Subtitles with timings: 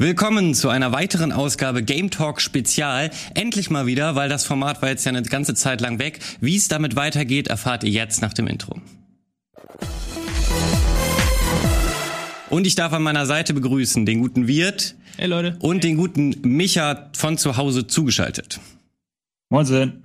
[0.00, 3.10] Willkommen zu einer weiteren Ausgabe Game Talk Spezial.
[3.34, 6.20] Endlich mal wieder, weil das Format war jetzt ja eine ganze Zeit lang weg.
[6.40, 8.80] Wie es damit weitergeht, erfahrt ihr jetzt nach dem Intro.
[12.48, 14.94] Und ich darf an meiner Seite begrüßen den guten Wirt.
[15.16, 15.56] Hey Leute.
[15.58, 18.60] Und den guten Micha von zu Hause zugeschaltet.
[19.50, 20.04] Moin.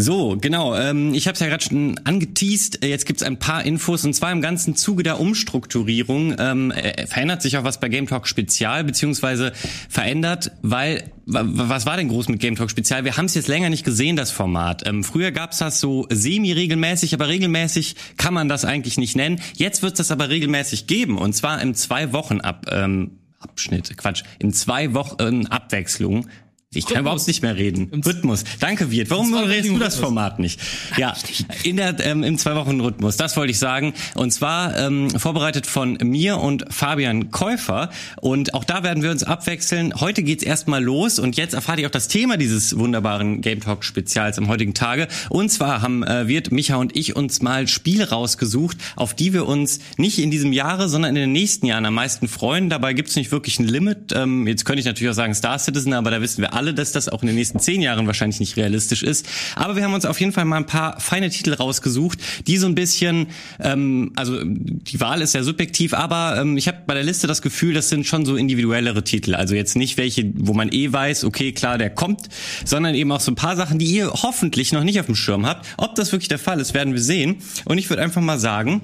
[0.00, 0.76] So, genau.
[0.76, 2.84] Ähm, ich habe es ja gerade schon angeteased.
[2.84, 7.42] Jetzt gibt's ein paar Infos und zwar im ganzen Zuge der Umstrukturierung ähm, äh, verändert
[7.42, 9.52] sich auch was bei Game Talk Spezial beziehungsweise
[9.88, 13.04] verändert, weil was war denn groß mit Game Talk Spezial?
[13.04, 14.86] Wir haben es jetzt länger nicht gesehen, das Format.
[14.86, 19.40] Ähm, früher gab's das so semi-regelmäßig, aber regelmäßig kann man das eigentlich nicht nennen.
[19.56, 23.96] Jetzt wird es das aber regelmäßig geben und zwar im zwei Wochen ab ähm, Abschnitt,
[23.96, 26.28] Quatsch, in zwei Wochen Abwechslung
[26.74, 27.00] ich kann Rhythmus.
[27.00, 27.88] überhaupt nicht mehr reden.
[27.90, 28.44] Im Rhythmus.
[28.60, 29.08] Danke, Wirt.
[29.08, 30.60] Warum moderierst du das Format nicht?
[30.98, 31.16] Ja,
[31.64, 33.16] in der ähm, im zwei Wochen Rhythmus.
[33.16, 33.94] Das wollte ich sagen.
[34.14, 37.88] Und zwar ähm, vorbereitet von mir und Fabian Käufer.
[38.20, 39.94] Und auch da werden wir uns abwechseln.
[39.98, 43.82] Heute geht's erstmal los und jetzt erfahrt ihr auch das Thema dieses wunderbaren Game Talk
[43.82, 45.08] Spezials am heutigen Tage.
[45.30, 49.46] Und zwar haben äh, Wirt, Micha und ich uns mal Spiele rausgesucht, auf die wir
[49.46, 52.68] uns nicht in diesem Jahre, sondern in den nächsten Jahren am meisten freuen.
[52.68, 54.12] Dabei gibt's nicht wirklich ein Limit.
[54.14, 56.92] Ähm, jetzt könnte ich natürlich auch sagen Star Citizen, aber da wissen wir alle, dass
[56.92, 59.26] das auch in den nächsten zehn Jahren wahrscheinlich nicht realistisch ist.
[59.54, 62.66] Aber wir haben uns auf jeden Fall mal ein paar feine Titel rausgesucht, die so
[62.66, 63.28] ein bisschen,
[63.60, 67.42] ähm, also die Wahl ist ja subjektiv, aber ähm, ich habe bei der Liste das
[67.42, 69.36] Gefühl, das sind schon so individuellere Titel.
[69.36, 72.28] Also jetzt nicht welche, wo man eh weiß, okay, klar, der kommt,
[72.64, 75.46] sondern eben auch so ein paar Sachen, die ihr hoffentlich noch nicht auf dem Schirm
[75.46, 75.66] habt.
[75.76, 77.36] Ob das wirklich der Fall ist, werden wir sehen.
[77.66, 78.82] Und ich würde einfach mal sagen,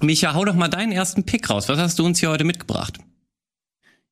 [0.00, 1.68] Micha, hau doch mal deinen ersten Pick raus.
[1.68, 2.98] Was hast du uns hier heute mitgebracht?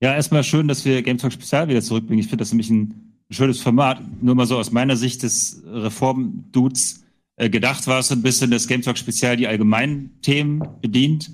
[0.03, 2.21] Ja, erstmal schön, dass wir Game Talk Spezial wieder zurückbringen.
[2.21, 4.00] Ich finde das nämlich ein schönes Format.
[4.22, 7.05] Nur mal so aus meiner Sicht des Reform-Dudes
[7.37, 11.31] äh, gedacht war es so ein bisschen, dass Game Talk Spezial die allgemeinen Themen bedient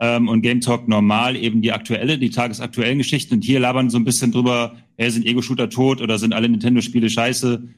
[0.00, 3.34] ähm, und Game Talk normal eben die aktuelle, die tagesaktuellen Geschichten.
[3.34, 7.08] Und hier labern so ein bisschen drüber, hey, sind Ego-Shooter tot oder sind alle Nintendo-Spiele
[7.08, 7.68] scheiße?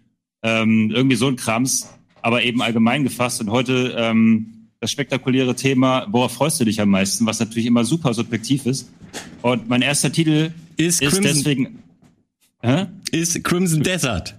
[0.43, 1.87] Ähm, irgendwie so ein Krams,
[2.23, 3.43] aber eben allgemein gefasst.
[3.43, 7.85] Und heute ähm, das spektakuläre Thema, worauf freust du dich am meisten, was natürlich immer
[7.85, 8.91] super subjektiv ist.
[9.43, 11.83] Und mein erster Titel ist, ist deswegen.
[12.63, 12.87] Hä?
[13.13, 14.35] Ist Crimson Desert.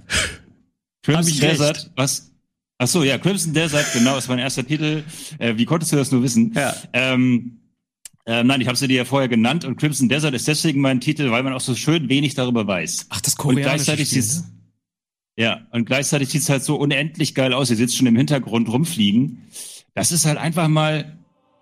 [1.04, 1.92] Crimson Desert, recht?
[1.96, 2.32] was?
[2.78, 5.04] Ach so, ja, Crimson Desert, genau, ist mein erster Titel.
[5.40, 6.54] Äh, wie konntest du das nur wissen?
[6.56, 6.76] Ja.
[6.94, 7.60] Ähm,
[8.26, 11.02] ähm, nein, ich habe sie dir ja vorher genannt und Crimson Desert ist deswegen mein
[11.02, 13.08] Titel, weil man auch so schön wenig darüber weiß.
[13.10, 14.44] Ach, das koreanische und gleichzeitig Spiel, ne?
[15.38, 17.70] Ja, und gleichzeitig sieht es halt so unendlich geil aus.
[17.70, 19.40] Ihr sitzt schon im Hintergrund rumfliegen.
[19.94, 21.18] Das ist halt einfach mal,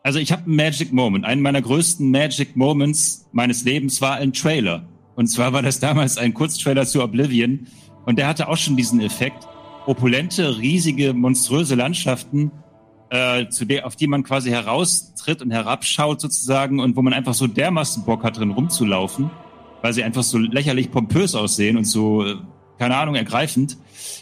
[0.09, 1.23] also ich habe einen Magic Moment.
[1.23, 4.89] Einen meiner größten Magic Moments meines Lebens war ein Trailer.
[5.15, 7.67] Und zwar war das damals ein Kurztrailer zu Oblivion.
[8.07, 9.47] Und der hatte auch schon diesen Effekt.
[9.85, 12.51] Opulente, riesige, monströse Landschaften,
[13.11, 17.35] äh, zu der, auf die man quasi heraustritt und herabschaut sozusagen und wo man einfach
[17.35, 19.29] so dermaßen Bock hat, drin rumzulaufen,
[19.83, 22.33] weil sie einfach so lächerlich pompös aussehen und so, äh,
[22.79, 23.77] keine Ahnung, ergreifend,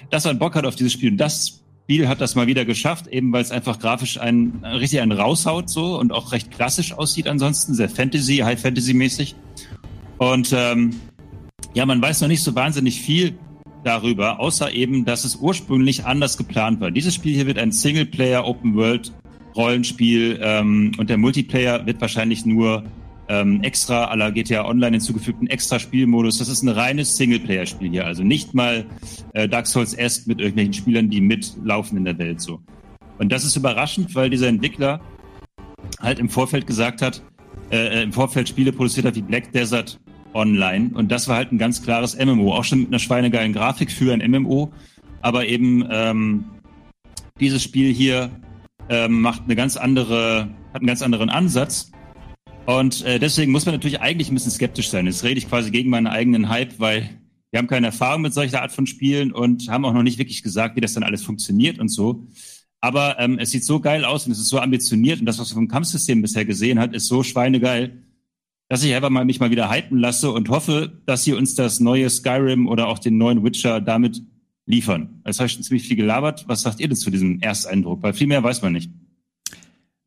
[0.09, 1.11] dass man Bock hat auf dieses Spiel.
[1.11, 1.56] Und das
[1.87, 5.69] Spiel hat das mal wieder geschafft, eben weil es einfach grafisch ein, richtig einen raushaut
[5.69, 9.35] so und auch recht klassisch aussieht ansonsten, sehr Fantasy, High Fantasy mäßig.
[10.17, 10.99] Und ähm,
[11.73, 13.39] ja, man weiß noch nicht so wahnsinnig viel
[13.85, 16.91] darüber, außer eben, dass es ursprünglich anders geplant war.
[16.91, 19.13] Dieses Spiel hier wird ein Singleplayer Open World
[19.55, 22.83] Rollenspiel ähm, und der Multiplayer wird wahrscheinlich nur
[23.29, 26.37] ähm, extra la GTA Online hinzugefügten extra Spielmodus.
[26.37, 28.85] Das ist ein reines Singleplayer-Spiel hier, also nicht mal
[29.33, 32.59] äh, Dark Souls-esque mit irgendwelchen Spielern, die mitlaufen in der Welt so.
[33.17, 35.01] Und das ist überraschend, weil dieser Entwickler
[35.99, 37.23] halt im Vorfeld gesagt hat,
[37.71, 39.99] äh, äh im Vorfeld Spiele produziert hat wie Black Desert
[40.33, 40.91] Online.
[40.93, 44.13] Und das war halt ein ganz klares MMO, auch schon mit einer schweinegeilen Grafik für
[44.13, 44.71] ein MMO.
[45.21, 46.45] Aber eben ähm,
[47.39, 48.29] dieses Spiel hier
[48.89, 51.91] ähm, macht eine ganz andere, hat einen ganz anderen Ansatz
[52.67, 55.05] und äh, deswegen muss man natürlich eigentlich ein bisschen skeptisch sein.
[55.05, 57.09] Jetzt rede ich quasi gegen meinen eigenen Hype, weil
[57.49, 60.43] wir haben keine Erfahrung mit solcher Art von Spielen und haben auch noch nicht wirklich
[60.43, 62.27] gesagt, wie das dann alles funktioniert und so.
[62.81, 65.51] Aber ähm, es sieht so geil aus und es ist so ambitioniert und das, was
[65.51, 68.03] man vom Kampfsystem bisher gesehen hat, ist so schweinegeil,
[68.67, 71.79] dass ich einfach mal mich mal wieder hypen lasse und hoffe, dass sie uns das
[71.79, 74.21] neue Skyrim oder auch den neuen Witcher damit
[74.65, 75.21] liefern.
[75.23, 76.43] Das habe ich schon ziemlich viel gelabert.
[76.49, 78.03] Was sagt ihr denn zu diesem Ersteindruck?
[78.03, 78.91] Weil viel mehr weiß man nicht.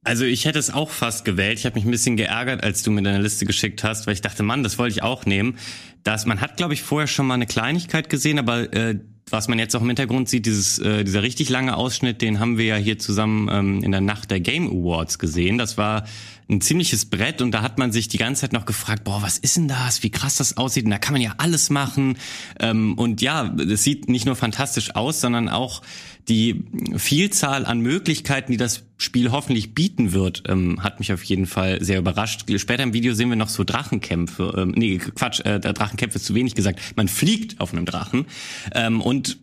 [0.02, 1.58] Also ich hätte es auch fast gewählt.
[1.58, 4.22] Ich habe mich ein bisschen geärgert, als du mir deine Liste geschickt hast, weil ich
[4.22, 5.58] dachte, Mann, das wollte ich auch nehmen.
[6.04, 8.98] Das, man hat, glaube ich, vorher schon mal eine Kleinigkeit gesehen, aber äh,
[9.28, 12.56] was man jetzt auch im Hintergrund sieht, dieses, äh, dieser richtig lange Ausschnitt, den haben
[12.56, 15.58] wir ja hier zusammen ähm, in der Nacht der Game Awards gesehen.
[15.58, 16.04] Das war
[16.48, 19.38] ein ziemliches Brett und da hat man sich die ganze Zeit noch gefragt, boah, was
[19.38, 20.02] ist denn das?
[20.02, 20.84] Wie krass das aussieht.
[20.84, 22.16] Und da kann man ja alles machen.
[22.58, 25.82] Ähm, und ja, es sieht nicht nur fantastisch aus, sondern auch
[26.30, 26.64] die
[26.96, 31.82] Vielzahl an Möglichkeiten, die das Spiel hoffentlich bieten wird, ähm, hat mich auf jeden Fall
[31.82, 32.44] sehr überrascht.
[32.56, 34.54] Später im Video sehen wir noch so Drachenkämpfe.
[34.56, 36.78] Ähm, nee, Quatsch, äh, Drachenkämpfe ist zu wenig gesagt.
[36.94, 38.26] Man fliegt auf einem Drachen.
[38.72, 39.38] Ähm, und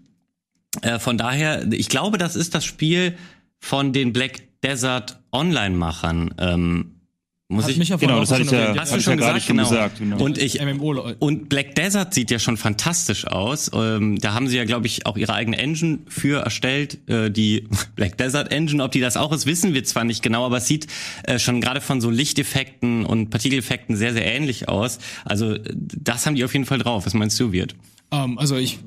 [0.81, 3.18] äh, von daher, ich glaube, das ist das Spiel
[3.60, 6.34] von den Black Desert Online-Machern.
[6.38, 6.97] Ähm,
[7.50, 9.40] muss Hat ich, mich ja Genau, das hatte ich ja, Hast du ja schon gerade
[9.40, 9.70] gesagt, schon genau.
[9.70, 10.00] gesagt.
[10.00, 10.22] Genau.
[10.22, 11.14] Und ich MMO.
[11.20, 13.72] und Black Desert sieht ja schon fantastisch aus.
[13.74, 16.98] Ähm, da haben sie ja, glaube ich, auch ihre eigene Engine für erstellt.
[17.10, 20.46] Äh, die Black Desert Engine, ob die das auch ist, wissen wir zwar nicht genau,
[20.46, 20.88] aber es sieht
[21.24, 25.00] äh, schon gerade von so Lichteffekten und Partikeleffekten sehr, sehr ähnlich aus.
[25.24, 27.06] Also äh, das haben die auf jeden Fall drauf.
[27.06, 27.76] Was meinst du, Wirt?
[28.12, 28.80] Ähm, also ich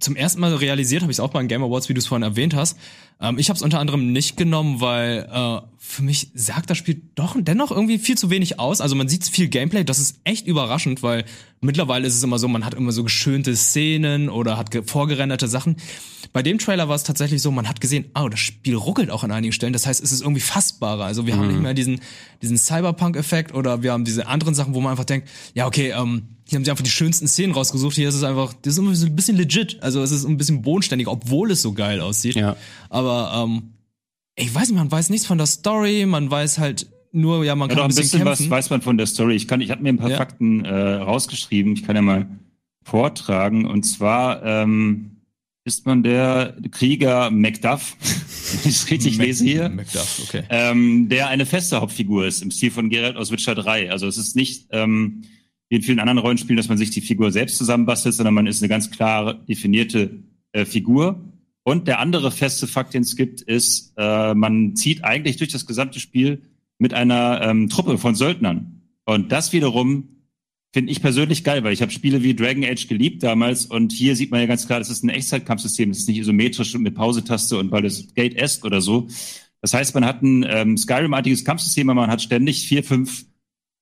[0.00, 2.24] zum ersten Mal realisiert habe ich es auch beim Game Awards, wie du es vorhin
[2.24, 2.76] erwähnt hast.
[3.20, 7.00] Ähm, ich habe es unter anderem nicht genommen, weil äh, für mich sagt das Spiel
[7.14, 8.80] doch dennoch irgendwie viel zu wenig aus.
[8.80, 11.24] Also man sieht viel Gameplay, das ist echt überraschend, weil
[11.60, 15.48] mittlerweile ist es immer so, man hat immer so geschönte Szenen oder hat ge- vorgerenderte
[15.48, 15.76] Sachen.
[16.32, 19.22] Bei dem Trailer war es tatsächlich so, man hat gesehen, oh, das Spiel ruckelt auch
[19.22, 19.72] an einigen Stellen.
[19.72, 21.04] Das heißt, es ist irgendwie fassbarer.
[21.04, 22.00] Also wir haben nicht mehr diesen,
[22.42, 26.33] diesen Cyberpunk-Effekt oder wir haben diese anderen Sachen, wo man einfach denkt, ja, okay, ähm,
[26.48, 27.94] hier haben sie einfach die schönsten Szenen rausgesucht.
[27.96, 29.82] Hier ist es einfach, das ist irgendwie so ein bisschen legit.
[29.82, 32.34] Also es ist ein bisschen bodenständig, obwohl es so geil aussieht.
[32.36, 32.56] Ja.
[32.90, 33.70] Aber ähm,
[34.36, 37.68] ich weiß nicht, man weiß nichts von der Story, man weiß halt nur, ja, man
[37.70, 38.44] Ja, kann doch, ein bisschen, kämpfen.
[38.46, 39.36] was weiß man von der Story.
[39.36, 40.16] Ich kann, ich habe mir ein paar Ja.
[40.16, 41.72] Fakten äh, rausgeschrieben.
[41.74, 42.26] Ich kann ja mal
[42.82, 43.64] vortragen.
[43.66, 45.12] Und zwar ähm,
[45.64, 47.96] ist man der Krieger Macduff,
[48.62, 50.42] wenn ich es richtig Mac- lese hier, Macduff, okay.
[50.50, 53.90] ähm, der eine feste Hauptfigur ist im Stil von Geralt aus Witcher 3.
[53.90, 55.22] Also es ist nicht ähm,
[55.74, 58.62] wie in vielen anderen Rollenspielen, dass man sich die Figur selbst zusammenbastelt, sondern man ist
[58.62, 60.22] eine ganz klar definierte
[60.52, 61.20] äh, Figur.
[61.64, 65.66] Und der andere feste Fakt, den es gibt, ist, äh, man zieht eigentlich durch das
[65.66, 66.42] gesamte Spiel
[66.78, 68.82] mit einer ähm, Truppe von Söldnern.
[69.04, 70.10] Und das wiederum
[70.72, 74.14] finde ich persönlich geil, weil ich habe Spiele wie Dragon Age geliebt damals und hier
[74.14, 76.94] sieht man ja ganz klar, das ist ein Echtzeitkampfsystem, das ist nicht isometrisch und mit
[76.94, 79.08] Pausetaste und weil es Gate-esque oder so.
[79.60, 83.24] Das heißt, man hat ein ähm, Skyrim-artiges Kampfsystem, aber man hat ständig vier, fünf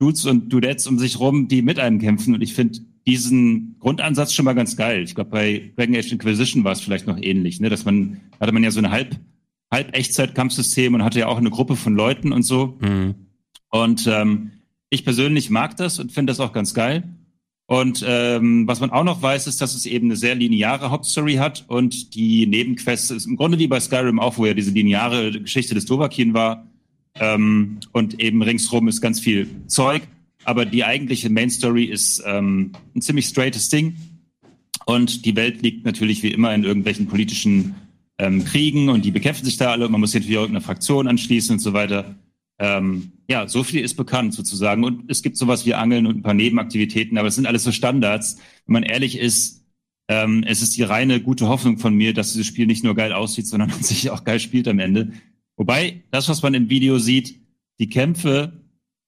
[0.02, 4.32] Dudes und Dudettes um sich rum, die mit einem kämpfen und ich finde diesen Grundansatz
[4.32, 5.02] schon mal ganz geil.
[5.02, 7.68] Ich glaube, bei Dragon Age Inquisition war es vielleicht noch ähnlich, ne?
[7.68, 9.16] dass man, hatte man ja so ein halb,
[9.70, 12.78] halb Echtzeit-Kampfsystem und hatte ja auch eine Gruppe von Leuten und so.
[12.80, 13.14] Mhm.
[13.70, 14.50] Und ähm,
[14.90, 17.04] ich persönlich mag das und finde das auch ganz geil.
[17.66, 21.34] Und ähm, was man auch noch weiß, ist, dass es eben eine sehr lineare Hauptstory
[21.34, 25.30] hat und die Nebenquests ist im Grunde wie bei Skyrim auch, wo ja diese lineare
[25.30, 26.66] Geschichte des Dovahkiin war.
[27.22, 30.02] Ähm, und eben ringsrum ist ganz viel Zeug.
[30.44, 33.96] Aber die eigentliche Main Story ist ähm, ein ziemlich straightes Ding.
[34.86, 37.76] Und die Welt liegt natürlich wie immer in irgendwelchen politischen
[38.18, 41.06] ähm, Kriegen und die bekämpfen sich da alle und man muss natürlich auch irgendeiner Fraktion
[41.06, 42.16] anschließen und so weiter.
[42.58, 44.82] Ähm, ja, so viel ist bekannt sozusagen.
[44.82, 47.70] Und es gibt sowas wie Angeln und ein paar Nebenaktivitäten, aber es sind alles so
[47.70, 48.38] Standards.
[48.66, 49.64] Wenn man ehrlich ist,
[50.08, 53.12] ähm, es ist die reine gute Hoffnung von mir, dass dieses Spiel nicht nur geil
[53.12, 55.12] aussieht, sondern sich auch geil spielt am Ende.
[55.56, 57.40] Wobei, das, was man im Video sieht,
[57.78, 58.52] die Kämpfe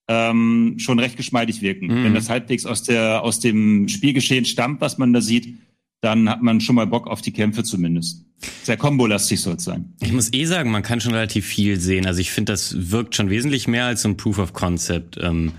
[0.08, 1.87] ähm, schon recht geschmeidig wirken.
[1.87, 2.05] Mhm.
[2.05, 5.55] Wenn das halbwegs aus, der, aus dem Spielgeschehen stammt, was man da sieht,
[6.01, 8.27] dann hat man schon mal Bock auf die Kämpfe zumindest.
[8.63, 9.94] Sehr kombolastig soll es sein.
[10.03, 12.05] Ich muss eh sagen, man kann schon relativ viel sehen.
[12.05, 15.19] Also ich finde, das wirkt schon wesentlich mehr als so ein Proof of Concept.
[15.22, 15.53] Ähm,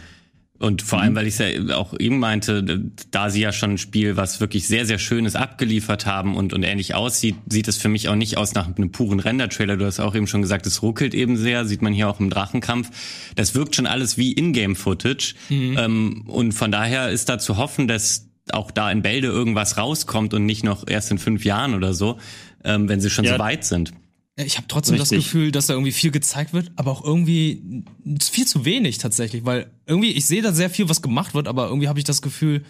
[0.57, 2.63] und vor allem, weil ich ja auch eben meinte,
[3.11, 6.63] da sie ja schon ein Spiel, was wirklich sehr, sehr Schönes abgeliefert haben und, und
[6.63, 9.75] ähnlich aussieht, sieht es für mich auch nicht aus nach einem puren Render-Trailer.
[9.75, 12.29] Du hast auch eben schon gesagt, es ruckelt eben sehr, sieht man hier auch im
[12.29, 12.89] Drachenkampf.
[13.35, 15.35] Das wirkt schon alles wie Ingame-Footage.
[15.49, 20.33] Ähm, und von daher ist da zu hoffen, dass auch da in Bälde irgendwas rauskommt
[20.33, 22.17] und nicht noch erst in fünf Jahren oder so,
[22.63, 23.33] ähm, wenn sie schon Ja.
[23.33, 23.91] so weit sind.
[24.37, 25.25] Ich habe trotzdem das Richtig.
[25.31, 27.83] Gefühl, dass da irgendwie viel gezeigt wird, aber auch irgendwie
[28.21, 31.67] viel zu wenig tatsächlich, weil irgendwie ich sehe da sehr viel, was gemacht wird, aber
[31.67, 32.63] irgendwie habe ich das Gefühl,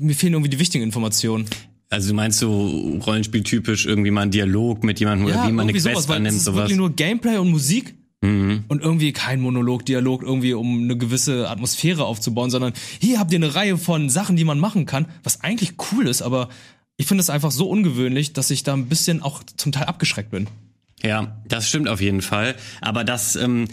[0.00, 1.46] mir fehlen irgendwie die wichtigen Informationen.
[1.90, 5.72] Also du meinst so Rollenspieltypisch irgendwie mal ein Dialog mit jemandem oder wie man eine
[5.78, 6.60] Quest es annimmt, ist sowas.
[6.64, 8.64] wirklich nur Gameplay und Musik Mhm.
[8.66, 13.36] und irgendwie kein Monolog, Dialog irgendwie, um eine gewisse Atmosphäre aufzubauen, sondern hier habt ihr
[13.38, 16.48] eine Reihe von Sachen, die man machen kann, was eigentlich cool ist, aber
[16.98, 20.30] ich finde es einfach so ungewöhnlich, dass ich da ein bisschen auch zum Teil abgeschreckt
[20.30, 20.48] bin.
[21.02, 22.56] Ja, das stimmt auf jeden Fall.
[22.80, 23.68] Aber das, ähm,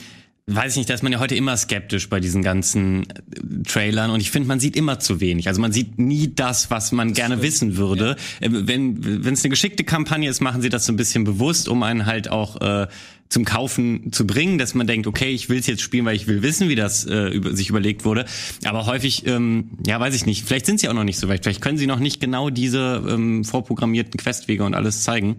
[0.48, 4.12] weiß ich nicht, da ist man ja heute immer skeptisch bei diesen ganzen äh, Trailern
[4.12, 5.48] und ich finde, man sieht immer zu wenig.
[5.48, 8.16] Also man sieht nie das, was man das gerne wissen würde.
[8.40, 8.48] Ja.
[8.48, 11.68] Äh, wenn wenn es eine geschickte Kampagne ist, machen sie das so ein bisschen bewusst,
[11.68, 12.88] um einen halt auch äh,
[13.36, 16.26] zum Kaufen zu bringen, dass man denkt, okay, ich will es jetzt spielen, weil ich
[16.26, 18.24] will wissen, wie das äh, über, sich überlegt wurde.
[18.64, 20.46] Aber häufig, ähm, ja, weiß ich nicht.
[20.46, 21.44] Vielleicht sind sie auch noch nicht so weit.
[21.44, 25.36] Vielleicht können sie noch nicht genau diese ähm, vorprogrammierten Questwege und alles zeigen.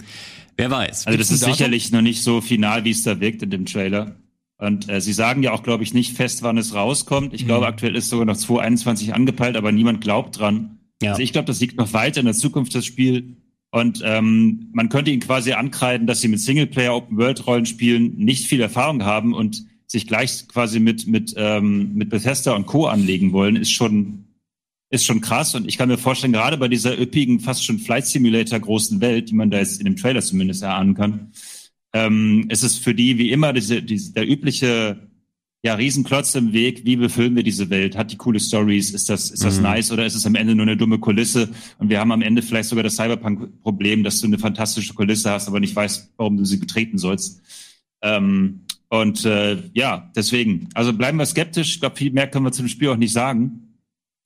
[0.58, 1.06] Wer weiß.
[1.06, 4.16] Also das ist sicherlich noch nicht so final, wie es da wirkt in dem Trailer.
[4.58, 7.32] Und äh, sie sagen ja auch, glaube ich, nicht fest, wann es rauskommt.
[7.32, 7.46] Ich mhm.
[7.46, 10.80] glaube, aktuell ist sogar noch 2021 angepeilt, aber niemand glaubt dran.
[11.00, 11.12] Ja.
[11.12, 13.38] Also ich glaube, das liegt noch weiter in der Zukunft, das Spiel.
[13.70, 18.46] Und ähm, man könnte ihnen quasi ankreiden, dass sie mit Singleplayer Open World Rollenspielen nicht
[18.46, 23.32] viel Erfahrung haben und sich gleich quasi mit mit ähm, mit Bethesda und Co anlegen
[23.32, 24.24] wollen, ist schon
[24.90, 25.54] ist schon krass.
[25.54, 29.30] Und ich kann mir vorstellen, gerade bei dieser üppigen, fast schon Flight Simulator großen Welt,
[29.30, 31.32] die man da jetzt in dem Trailer zumindest erahnen kann,
[31.92, 35.05] ähm, ist es für die wie immer diese, diese, der übliche
[35.66, 37.96] ja, Riesenklotz im Weg, wie befüllen wir diese Welt?
[37.96, 38.92] Hat die coole Stories?
[38.92, 39.64] Ist das, ist das mhm.
[39.64, 41.48] nice oder ist es am Ende nur eine dumme Kulisse?
[41.78, 45.48] Und wir haben am Ende vielleicht sogar das Cyberpunk-Problem, dass du eine fantastische Kulisse hast,
[45.48, 47.42] aber nicht weißt, warum du sie betreten sollst.
[48.00, 51.74] Ähm, und äh, ja, deswegen, also bleiben wir skeptisch.
[51.74, 53.80] Ich glaube, viel mehr können wir zu dem Spiel auch nicht sagen.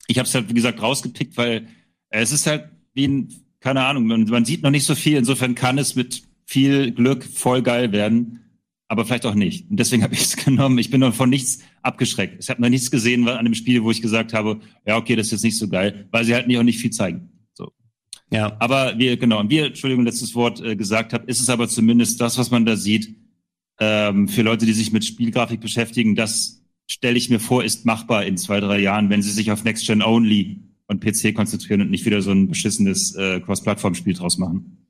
[0.05, 1.65] Ich habe es halt, wie gesagt, rausgepickt, weil
[2.11, 5.17] es ist halt wie ein, keine Ahnung, man, man sieht noch nicht so viel.
[5.17, 8.41] Insofern kann es mit viel Glück voll geil werden,
[8.91, 9.71] aber vielleicht auch nicht.
[9.71, 10.77] Und deswegen habe ich es genommen.
[10.77, 12.43] Ich bin noch von nichts abgeschreckt.
[12.43, 15.27] Ich habe noch nichts gesehen an dem Spiel, wo ich gesagt habe, ja, okay, das
[15.27, 17.29] ist jetzt nicht so geil, weil sie halt nicht auch nicht viel zeigen.
[17.53, 17.71] So.
[18.33, 18.57] Ja.
[18.59, 22.37] Aber wir, genau, wir, Entschuldigung, letztes Wort äh, gesagt habe, ist es aber zumindest das,
[22.37, 23.15] was man da sieht,
[23.79, 28.25] ähm, für Leute, die sich mit Spielgrafik beschäftigen, das stelle ich mir vor, ist machbar
[28.25, 31.91] in zwei, drei Jahren, wenn sie sich auf Next Gen Only und PC konzentrieren und
[31.91, 34.80] nicht wieder so ein beschissenes äh, Cross-Plattform-Spiel draus machen.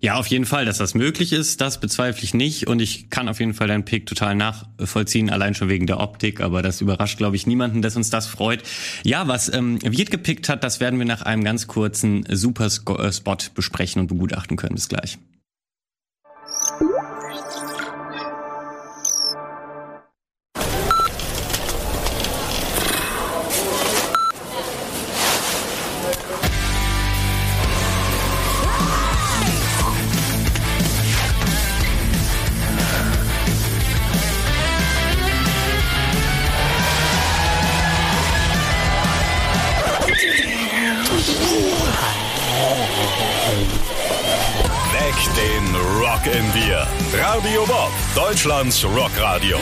[0.00, 3.28] Ja, auf jeden Fall, dass das möglich ist, das bezweifle ich nicht und ich kann
[3.28, 7.18] auf jeden Fall deinen Pick total nachvollziehen, allein schon wegen der Optik, aber das überrascht,
[7.18, 8.62] glaube ich, niemanden, dass uns das freut.
[9.04, 14.00] Ja, was ähm, Wirt gepickt hat, das werden wir nach einem ganz kurzen Super-Spot besprechen
[14.00, 14.74] und begutachten können.
[14.74, 15.18] Bis gleich.
[48.38, 49.58] Deutschlands Rockradio.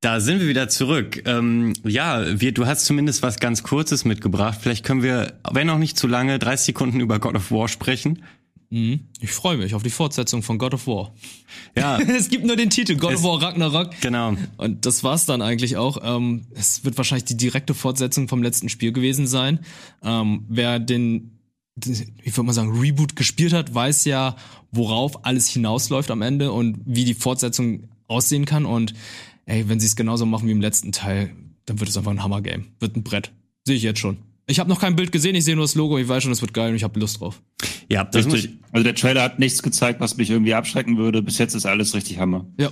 [0.00, 1.22] Da sind wir wieder zurück.
[1.28, 4.58] Ähm, ja, wir, du hast zumindest was ganz Kurzes mitgebracht.
[4.60, 8.24] Vielleicht können wir, wenn auch nicht zu lange, 30 Sekunden über God of War sprechen.
[8.70, 9.00] Mhm.
[9.20, 11.12] Ich freue mich auf die Fortsetzung von God of War.
[11.76, 11.98] Ja.
[12.16, 13.90] es gibt nur den Titel God of War Ragnarok.
[14.00, 14.36] Genau.
[14.56, 15.98] Und das war's dann eigentlich auch.
[16.02, 19.60] Ähm, es wird wahrscheinlich die direkte Fortsetzung vom letzten Spiel gewesen sein.
[20.04, 21.38] Ähm, wer den,
[21.76, 24.36] ich würde mal sagen, Reboot gespielt hat, weiß ja,
[24.70, 28.66] worauf alles hinausläuft am Ende und wie die Fortsetzung aussehen kann.
[28.66, 28.94] Und
[29.46, 31.34] ey, wenn sie es genauso machen wie im letzten Teil,
[31.66, 32.66] dann wird es einfach ein Hammer-Game.
[32.78, 33.32] Wird ein Brett.
[33.64, 34.18] Sehe ich jetzt schon.
[34.50, 36.40] Ich habe noch kein Bild gesehen, ich sehe nur das Logo, ich weiß schon, es
[36.40, 37.40] wird geil und ich habe Lust drauf.
[37.88, 38.58] Ja, das richtig.
[38.72, 41.22] Also der Trailer hat nichts gezeigt, was mich irgendwie abschrecken würde.
[41.22, 42.46] Bis jetzt ist alles richtig Hammer.
[42.58, 42.70] Ja.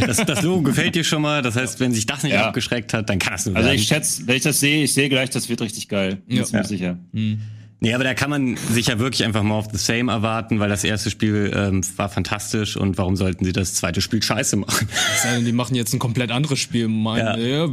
[0.06, 1.42] das, das Logo gefällt dir schon mal.
[1.42, 2.48] Das heißt, wenn sich das nicht ja.
[2.48, 3.78] abgeschreckt hat, dann kann es nur Also werden.
[3.78, 6.22] ich schätze, wenn ich das sehe, ich sehe gleich, das wird richtig geil.
[6.26, 6.44] Bin ja.
[6.52, 6.98] mir sicher.
[7.12, 7.40] Mhm.
[7.82, 10.68] Nee, aber da kann man sich ja wirklich einfach mal auf the same erwarten, weil
[10.68, 14.86] das erste Spiel ähm, war fantastisch und warum sollten sie das zweite Spiel scheiße machen?
[14.88, 16.86] Das heißt, die machen jetzt ein komplett anderes Spiel.
[16.86, 17.36] Mein, ja.
[17.36, 17.68] ja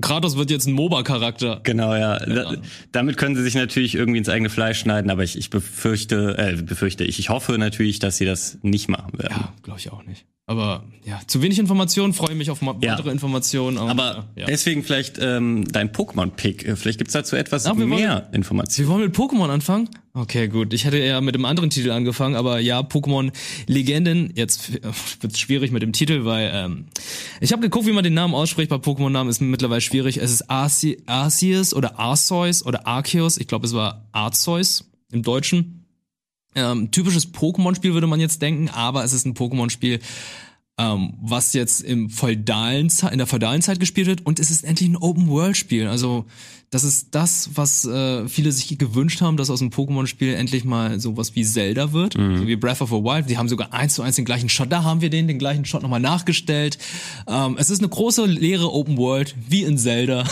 [0.00, 1.60] Kratos wird jetzt ein MOBA-Charakter.
[1.62, 2.18] Genau, ja.
[2.18, 2.56] Da,
[2.90, 6.60] damit können sie sich natürlich irgendwie ins eigene Fleisch schneiden, aber ich, ich befürchte, äh,
[6.60, 9.36] befürchte ich, ich hoffe natürlich, dass sie das nicht machen werden.
[9.38, 10.26] Ja, glaube ich auch nicht.
[10.46, 13.12] Aber ja, zu wenig Informationen, freue mich auf weitere ja.
[13.12, 13.78] Informationen.
[13.78, 14.46] Und, aber ja.
[14.46, 16.76] deswegen vielleicht ähm, dein Pokémon-Pick.
[16.76, 18.88] Vielleicht gibt's dazu etwas Ach, mehr wollen, Informationen.
[18.88, 19.88] Wir wollen mit Pokémon anfangen?
[20.14, 20.74] Okay, gut.
[20.74, 23.32] Ich hätte ja mit einem anderen Titel angefangen, aber ja, Pokémon
[23.68, 24.32] Legenden.
[24.34, 24.72] Jetzt
[25.20, 26.86] wird's schwierig mit dem Titel, weil ähm,
[27.40, 28.68] ich habe geguckt, wie man den Namen ausspricht.
[28.68, 30.16] Bei Pokémon-Namen ist mittlerweile schwierig.
[30.16, 33.38] Es ist Arceus oder Arceus oder Arceus.
[33.38, 35.81] Ich glaube, es war Arceus im Deutschen.
[36.54, 40.00] Ähm, typisches Pokémon-Spiel würde man jetzt denken, aber es ist ein Pokémon-Spiel,
[40.78, 44.88] ähm, was jetzt im feudalen in der feudalen Zeit gespielt wird und es ist endlich
[44.88, 45.86] ein Open-World-Spiel.
[45.86, 46.26] Also
[46.70, 50.98] das ist das, was äh, viele sich gewünscht haben, dass aus dem Pokémon-Spiel endlich mal
[50.98, 52.38] sowas wie Zelda wird, mhm.
[52.38, 53.28] so wie Breath of the Wild.
[53.28, 54.72] Die haben sogar eins zu eins den gleichen Shot.
[54.72, 56.78] Da haben wir den, den gleichen Shot nochmal nachgestellt.
[57.26, 60.24] Ähm, es ist eine große leere Open-World, wie in Zelda.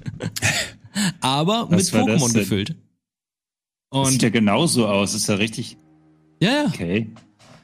[1.20, 2.76] aber mit Pokémon gefüllt.
[3.90, 5.76] Und das sieht ja genauso aus, ist ja richtig.
[6.40, 6.64] Ja, ja.
[6.66, 7.08] Okay.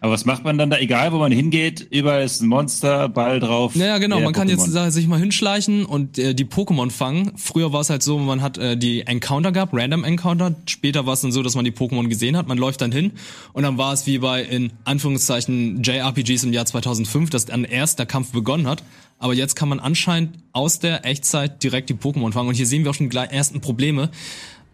[0.01, 0.79] Aber was macht man dann da?
[0.79, 3.75] Egal, wo man hingeht, überall ist ein Monster, Ball drauf.
[3.75, 4.21] Ja, genau.
[4.21, 7.33] Man kann jetzt sich mal hinschleichen und äh, die Pokémon fangen.
[7.37, 10.55] Früher war es halt so, man hat äh, die Encounter gehabt, Random Encounter.
[10.67, 12.47] Später war es dann so, dass man die Pokémon gesehen hat.
[12.47, 13.13] Man läuft dann hin
[13.53, 17.99] und dann war es wie bei in Anführungszeichen JRPGs im Jahr 2005, dass dann erst
[17.99, 18.85] der Kampf begonnen hat.
[19.19, 22.49] Aber jetzt kann man anscheinend aus der Echtzeit direkt die Pokémon fangen.
[22.49, 24.11] Und hier sehen wir auch schon die ersten Probleme.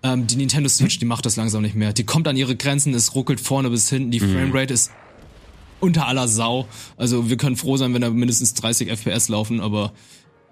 [0.03, 1.93] Ähm, die Nintendo Switch, die macht das langsam nicht mehr.
[1.93, 4.35] Die kommt an ihre Grenzen, es ruckelt vorne bis hinten, die mhm.
[4.35, 4.91] Framerate ist
[5.81, 6.67] unter aller Sau.
[6.97, 9.93] Also wir können froh sein, wenn da mindestens 30 FPS laufen, aber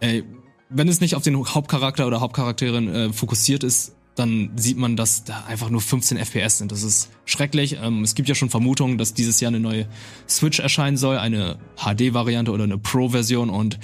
[0.01, 0.25] ey,
[0.69, 5.25] wenn es nicht auf den Hauptcharakter oder Hauptcharakterin äh, fokussiert ist, dann sieht man, dass
[5.25, 6.73] da einfach nur 15 FPS sind.
[6.73, 7.79] Das ist schrecklich.
[7.83, 9.89] Ähm, es gibt ja schon Vermutungen, dass dieses Jahr eine neue
[10.29, 13.79] Switch erscheinen soll, eine HD-Variante oder eine Pro-Version und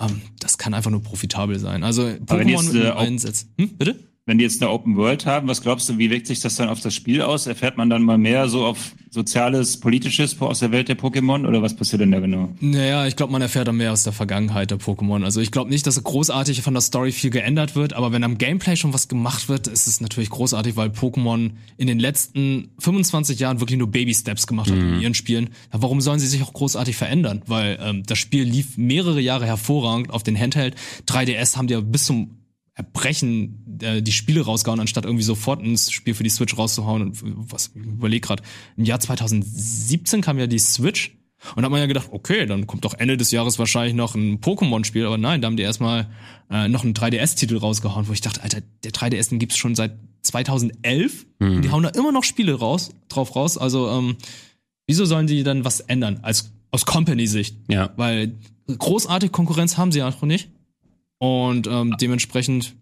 [0.00, 1.84] ähm, das kann einfach nur profitabel sein.
[1.84, 3.48] Also Pokémon äh, einsetzt.
[3.58, 4.09] Hm, bitte?
[4.30, 6.68] Wenn die jetzt eine Open World haben, was glaubst du, wie wirkt sich das dann
[6.68, 7.48] auf das Spiel aus?
[7.48, 11.62] Erfährt man dann mal mehr so auf soziales, politisches aus der Welt der Pokémon oder
[11.62, 12.48] was passiert denn da genau?
[12.60, 15.24] Naja, ich glaube, man erfährt dann mehr aus der Vergangenheit der Pokémon.
[15.24, 18.38] Also ich glaube nicht, dass großartig von der Story viel geändert wird, aber wenn am
[18.38, 23.40] Gameplay schon was gemacht wird, ist es natürlich großartig, weil Pokémon in den letzten 25
[23.40, 24.94] Jahren wirklich nur Baby-Steps gemacht hat mhm.
[24.94, 25.50] in ihren Spielen.
[25.72, 27.42] Ja, warum sollen sie sich auch großartig verändern?
[27.48, 30.76] Weil ähm, das Spiel lief mehrere Jahre hervorragend auf den Handheld.
[31.08, 32.36] 3DS haben die ja bis zum
[32.74, 37.02] Erbrechen äh, die Spiele rausgehauen, anstatt irgendwie sofort ein Spiel für die Switch rauszuhauen.
[37.02, 38.42] Und was ich überleg gerade,
[38.76, 41.16] im Jahr 2017 kam ja die Switch
[41.56, 44.14] und da hat man ja gedacht, okay, dann kommt doch Ende des Jahres wahrscheinlich noch
[44.14, 46.08] ein Pokémon-Spiel, aber nein, da haben die erstmal
[46.50, 49.96] äh, noch einen 3DS-Titel rausgehauen, wo ich dachte, Alter, der 3DS, den gibt's schon seit
[50.22, 51.56] 2011 mhm.
[51.56, 53.56] und die hauen da immer noch Spiele raus, drauf raus.
[53.56, 54.16] Also ähm,
[54.86, 57.56] wieso sollen die dann was ändern als aus Company-Sicht?
[57.68, 57.90] Ja.
[57.96, 60.50] Weil großartige Konkurrenz haben sie einfach nicht.
[61.20, 62.74] Und ähm, dementsprechend.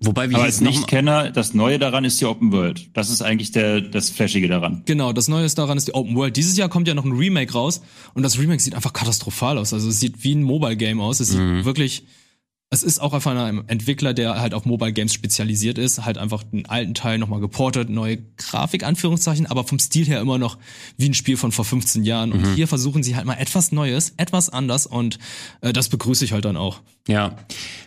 [0.00, 2.88] Wobei wir als Nicht-Kenner, das Neue daran ist die Open World.
[2.94, 4.82] Das ist eigentlich der, das Flashige daran.
[4.86, 6.36] Genau, das Neue daran ist die Open World.
[6.36, 7.82] Dieses Jahr kommt ja noch ein Remake raus
[8.14, 9.72] und das Remake sieht einfach katastrophal aus.
[9.72, 11.20] Also es sieht wie ein Mobile Game aus.
[11.20, 11.64] Es sieht mhm.
[11.64, 12.04] wirklich
[12.72, 16.42] es ist auch einfach ein Entwickler, der halt auf Mobile Games spezialisiert ist, halt einfach
[16.42, 20.56] den alten Teil nochmal geportet, neue Grafik, Anführungszeichen, aber vom Stil her immer noch
[20.96, 22.30] wie ein Spiel von vor 15 Jahren.
[22.30, 22.36] Mhm.
[22.36, 25.18] Und hier versuchen sie halt mal etwas Neues, etwas anders und
[25.60, 26.80] äh, das begrüße ich halt dann auch.
[27.06, 27.36] Ja,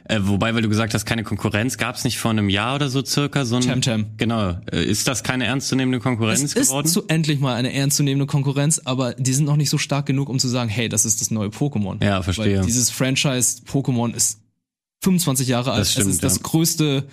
[0.07, 2.89] äh, wobei, weil du gesagt hast, keine Konkurrenz, gab es nicht vor einem Jahr oder
[2.89, 3.61] so circa so ein...
[3.61, 4.05] Temtem.
[4.17, 4.59] Genau.
[4.71, 6.85] Äh, ist das keine ernstzunehmende Konkurrenz es geworden?
[6.85, 10.05] Es ist zu endlich mal eine ernstzunehmende Konkurrenz, aber die sind noch nicht so stark
[10.05, 12.03] genug, um zu sagen, hey, das ist das neue Pokémon.
[12.03, 12.59] Ja, verstehe.
[12.59, 14.44] Weil dieses Franchise Pokémon ist
[15.05, 15.81] 25 Jahre alt.
[15.81, 17.07] Das stimmt, es ist das größte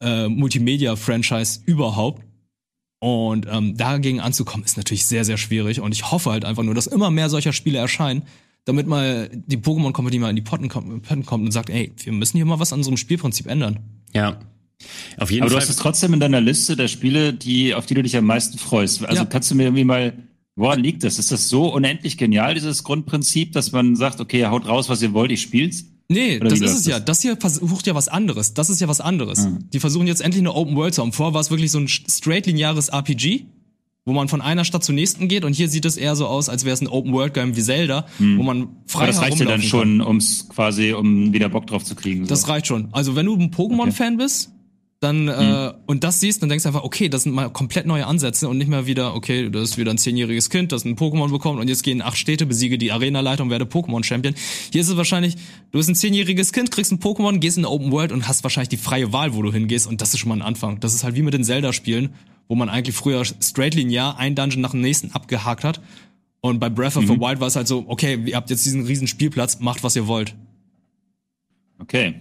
[0.00, 2.24] äh, Multimedia-Franchise überhaupt.
[3.02, 5.80] Und ähm, dagegen anzukommen, ist natürlich sehr, sehr schwierig.
[5.80, 8.24] Und ich hoffe halt einfach nur, dass immer mehr solcher Spiele erscheinen,
[8.66, 12.36] damit mal die Pokémon-Company mal in die Potten kommt, kommt und sagt, ey, wir müssen
[12.36, 13.80] hier mal was an unserem Spielprinzip ändern.
[14.12, 14.38] Ja.
[15.16, 15.60] Auf jeden Aber Fall.
[15.60, 18.26] du hast es trotzdem in deiner Liste der Spiele, die, auf die du dich am
[18.26, 19.02] meisten freust.
[19.04, 19.24] Also ja.
[19.26, 20.12] kannst du mir irgendwie mal,
[20.56, 21.18] woran liegt das?
[21.18, 25.14] Ist das so unendlich genial, dieses Grundprinzip, dass man sagt, okay, haut raus, was ihr
[25.14, 25.86] wollt, ich spiel's?
[26.10, 26.98] Nee, Oder das ist es ja.
[26.98, 28.52] Das hier versucht ja was anderes.
[28.52, 29.46] Das ist ja was anderes.
[29.46, 29.70] Mhm.
[29.72, 31.12] Die versuchen jetzt endlich eine Open World zu haben.
[31.12, 33.46] Vorher war es wirklich so ein straight lineares RPG,
[34.04, 36.48] wo man von einer Stadt zur nächsten geht und hier sieht es eher so aus,
[36.48, 38.38] als wäre es ein Open World Game wie Zelda, mhm.
[38.38, 41.84] wo man frei Aber das reicht ja dann schon, ums quasi, um wieder Bock drauf
[41.84, 42.24] zu kriegen.
[42.24, 42.28] So.
[42.28, 42.88] Das reicht schon.
[42.90, 44.24] Also wenn du ein Pokémon-Fan okay.
[44.24, 44.50] bist,
[45.00, 45.28] dann mhm.
[45.30, 48.48] äh, und das siehst, dann denkst du einfach, okay, das sind mal komplett neue Ansätze
[48.48, 51.58] und nicht mehr wieder, okay, das ist wieder ein zehnjähriges Kind, das ein Pokémon bekommt
[51.58, 54.34] und jetzt gehen acht Städte, besiege die Arena-Leiter und werde Pokémon-Champion.
[54.70, 55.36] Hier ist es wahrscheinlich,
[55.70, 58.42] du bist ein zehnjähriges Kind, kriegst ein Pokémon, gehst in eine Open World und hast
[58.42, 60.80] wahrscheinlich die freie Wahl, wo du hingehst und das ist schon mal ein Anfang.
[60.80, 62.10] Das ist halt wie mit den Zelda-Spielen,
[62.46, 65.80] wo man eigentlich früher straight linear ein Dungeon nach dem nächsten abgehakt hat.
[66.42, 67.08] Und bei Breath of mhm.
[67.08, 69.96] the Wild war es halt so, okay, ihr habt jetzt diesen riesen Spielplatz, macht was
[69.96, 70.34] ihr wollt.
[71.78, 72.16] Okay,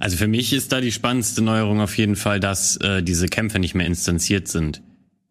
[0.00, 3.58] also für mich ist da die spannendste Neuerung auf jeden Fall, dass äh, diese Kämpfe
[3.58, 4.82] nicht mehr instanziert sind.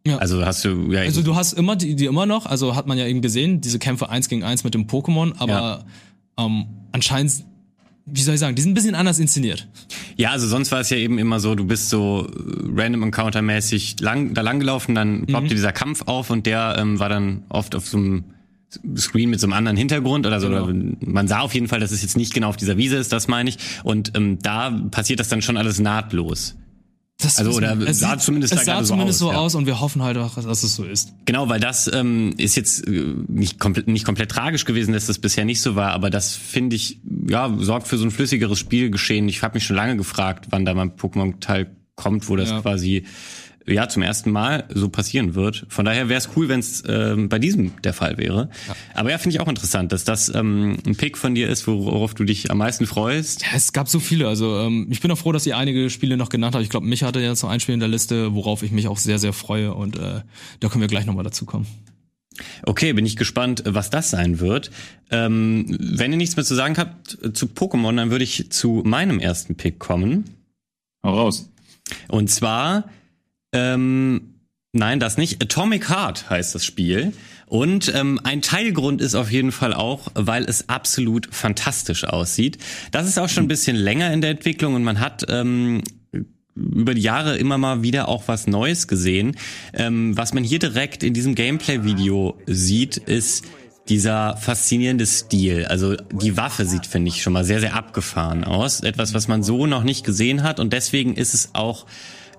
[0.05, 0.17] Ja.
[0.17, 2.97] Also hast du ja Also du hast immer die, die immer noch, also hat man
[2.97, 5.85] ja eben gesehen, diese Kämpfe eins gegen eins mit dem Pokémon, aber
[6.37, 6.45] ja.
[6.45, 7.43] ähm, anscheinend
[8.09, 9.67] wie soll ich sagen, die sind ein bisschen anders inszeniert.
[10.15, 13.41] Ja, also sonst war es ja eben immer so, du bist so äh, random encounter
[13.41, 15.57] mäßig lang, da langgelaufen, dann ploppte mhm.
[15.57, 18.23] dieser Kampf auf und der ähm, war dann oft auf so einem
[18.97, 20.49] Screen mit so einem anderen Hintergrund oder so.
[20.49, 20.69] Genau.
[20.99, 23.27] Man sah auf jeden Fall, dass es jetzt nicht genau auf dieser Wiese ist, das
[23.27, 23.57] meine ich.
[23.83, 26.55] Und ähm, da passiert das dann schon alles nahtlos.
[27.19, 29.79] Das also oder es sah zumindest, es sah zumindest so, aus, so aus und wir
[29.79, 31.13] hoffen halt auch, dass es so ist.
[31.25, 35.17] Genau, weil das ähm, ist jetzt äh, nicht komplett nicht komplett tragisch gewesen, dass das
[35.17, 39.27] bisher nicht so war, aber das finde ich ja sorgt für so ein flüssigeres Spielgeschehen.
[39.29, 42.49] Ich habe mich schon lange gefragt, wann da mal ein Pokémon Teil kommt, wo das
[42.49, 42.61] ja.
[42.61, 43.05] quasi
[43.67, 45.65] ja zum ersten Mal so passieren wird.
[45.69, 48.49] Von daher wäre es cool, wenn es ähm, bei diesem der Fall wäre.
[48.67, 48.75] Ja.
[48.93, 52.13] Aber ja, finde ich auch interessant, dass das ähm, ein Pick von dir ist, worauf
[52.13, 53.43] du dich am meisten freust.
[53.43, 54.27] Ja, es gab so viele.
[54.27, 56.63] Also ähm, ich bin auch froh, dass ihr einige Spiele noch genannt habt.
[56.63, 58.97] Ich glaube, mich hatte jetzt noch ein Spiel in der Liste, worauf ich mich auch
[58.97, 59.73] sehr, sehr freue.
[59.73, 60.21] Und äh,
[60.59, 61.67] da können wir gleich nochmal dazu kommen.
[62.63, 64.71] Okay, bin ich gespannt, was das sein wird.
[65.09, 69.19] Ähm, wenn ihr nichts mehr zu sagen habt zu Pokémon, dann würde ich zu meinem
[69.19, 70.25] ersten Pick kommen.
[71.03, 71.49] Hau raus.
[72.07, 72.89] Und zwar
[73.53, 74.41] ähm,
[74.73, 75.41] nein, das nicht.
[75.41, 77.13] Atomic Heart heißt das Spiel.
[77.47, 82.57] Und ähm, ein Teilgrund ist auf jeden Fall auch, weil es absolut fantastisch aussieht.
[82.91, 85.81] Das ist auch schon ein bisschen länger in der Entwicklung und man hat ähm,
[86.55, 89.37] über die Jahre immer mal wieder auch was Neues gesehen.
[89.73, 93.45] Ähm, was man hier direkt in diesem Gameplay-Video sieht, ist
[93.87, 95.65] dieser faszinierende Stil.
[95.65, 98.81] Also die Waffe sieht, finde ich, schon mal sehr, sehr abgefahren aus.
[98.81, 101.85] Etwas, was man so noch nicht gesehen hat und deswegen ist es auch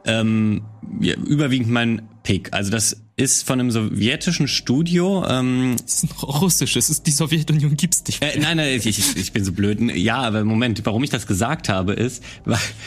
[0.07, 0.63] ähm,
[1.01, 2.53] ja, überwiegend mein Pick.
[2.53, 5.27] Also das ist von einem sowjetischen Studio.
[5.29, 8.23] Ähm, das ist ein russisches, ist die Sowjetunion gibt's nicht.
[8.23, 9.81] Äh, nein, nein, ich, ich, ich bin so blöd.
[9.97, 12.23] Ja, aber Moment, warum ich das gesagt habe, ist,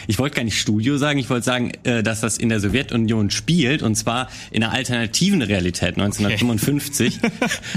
[0.07, 3.29] ich wollte gar nicht Studio sagen, ich wollte sagen, äh, dass das in der Sowjetunion
[3.29, 7.19] spielt und zwar in einer alternativen Realität 1955.
[7.21, 7.31] Okay.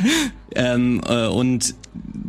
[0.54, 1.74] ähm, äh, und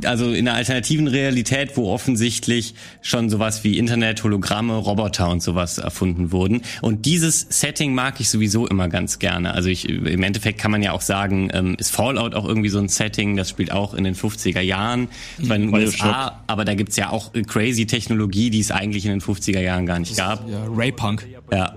[0.03, 5.77] also in einer alternativen Realität, wo offensichtlich schon sowas wie Internet, Hologramme, Roboter und sowas
[5.77, 6.61] erfunden wurden.
[6.81, 9.53] Und dieses Setting mag ich sowieso immer ganz gerne.
[9.53, 12.79] Also ich, im Endeffekt kann man ja auch sagen, ähm, ist Fallout auch irgendwie so
[12.79, 15.07] ein Setting, das spielt auch in den 50er Jahren.
[15.43, 19.11] Zwar in den USA, aber da gibt's ja auch crazy Technologie, die es eigentlich in
[19.11, 20.47] den 50er Jahren gar nicht gab.
[20.49, 21.27] Ja, Raypunk.
[21.51, 21.75] Ja.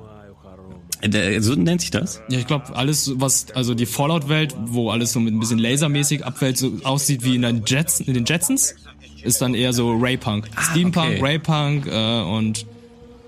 [1.39, 2.21] So nennt sich das?
[2.29, 6.25] Ja, ich glaube, alles, was, also die Fallout-Welt, wo alles so mit ein bisschen lasermäßig
[6.25, 8.75] abfällt, so aussieht wie in den, Jets, in den Jetsons,
[9.23, 10.49] ist dann eher so Raypunk.
[10.57, 11.21] Ah, Steampunk, okay.
[11.23, 12.67] Raypunk äh, und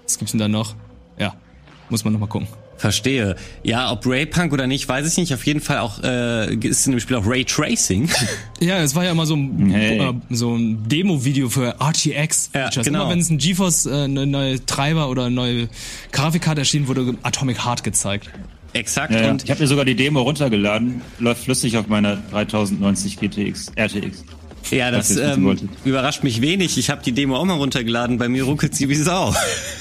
[0.04, 0.74] was gibt's denn da noch?
[1.18, 1.34] Ja,
[1.88, 2.48] muss man nochmal gucken.
[2.80, 3.36] Verstehe.
[3.62, 5.34] Ja, ob Raypunk oder nicht, weiß ich nicht.
[5.34, 8.08] Auf jeden Fall auch äh, ist in dem Spiel auch Ray Tracing.
[8.62, 9.98] Ja, es war ja immer so ein, hey.
[9.98, 12.50] äh, so ein Demo-Video für RTX.
[12.52, 13.04] Ja, genau.
[13.04, 15.68] Immer wenn es ein GeForce äh, eine neue Treiber oder eine neue
[16.12, 18.28] Grafikkarte erschien, wurde Atomic Heart gezeigt.
[18.74, 19.14] Exakt.
[19.14, 21.00] Ja, und ich habe mir sogar die Demo runtergeladen.
[21.18, 24.24] Läuft flüssig auf meiner 3090 GTX RTX.
[24.70, 26.76] Ja, das ähm, überrascht mich wenig.
[26.76, 28.18] Ich habe die Demo auch mal runtergeladen.
[28.18, 29.34] Bei mir ruckelt sie wie Sau.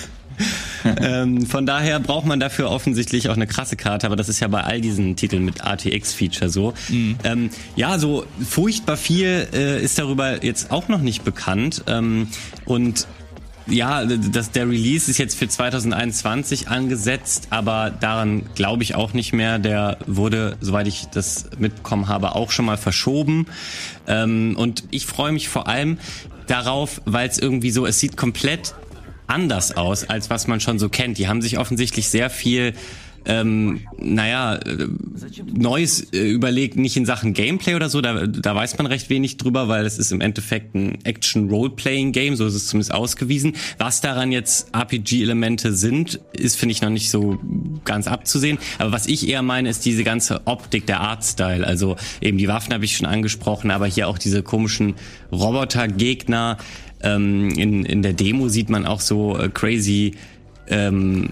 [1.02, 4.48] ähm, von daher braucht man dafür offensichtlich auch eine krasse Karte, aber das ist ja
[4.48, 6.74] bei all diesen Titeln mit ATX-Feature so.
[6.90, 7.18] Mhm.
[7.24, 11.84] Ähm, ja, so furchtbar viel äh, ist darüber jetzt auch noch nicht bekannt.
[11.88, 12.28] Ähm,
[12.66, 13.08] und
[13.72, 19.34] ja, das, der Release ist jetzt für 2021 angesetzt, aber daran glaube ich auch nicht
[19.34, 19.60] mehr.
[19.60, 23.48] Der wurde, soweit ich das mitbekommen habe, auch schon mal verschoben.
[24.08, 26.00] Ähm, und ich freue mich vor allem
[26.48, 28.74] darauf, weil es irgendwie so, es sieht komplett
[29.30, 31.18] anders aus, als was man schon so kennt.
[31.18, 32.74] Die haben sich offensichtlich sehr viel
[33.26, 34.88] ähm, naja, äh,
[35.46, 39.38] Neues äh, überlegt, nicht in Sachen Gameplay oder so, da, da weiß man recht wenig
[39.38, 43.54] drüber, weil es ist im Endeffekt ein Action-Role-Playing-Game, so ist es zumindest ausgewiesen.
[43.78, 47.40] Was daran jetzt RPG-Elemente sind, ist, finde ich, noch nicht so
[47.86, 48.58] ganz abzusehen.
[48.78, 51.66] Aber was ich eher meine, ist diese ganze Optik, der Artstyle.
[51.66, 54.96] Also eben die Waffen habe ich schon angesprochen, aber hier auch diese komischen
[55.32, 56.58] Roboter-Gegner,
[57.02, 60.16] ähm, in, in der Demo sieht man auch so äh, crazy
[60.68, 61.30] ähm,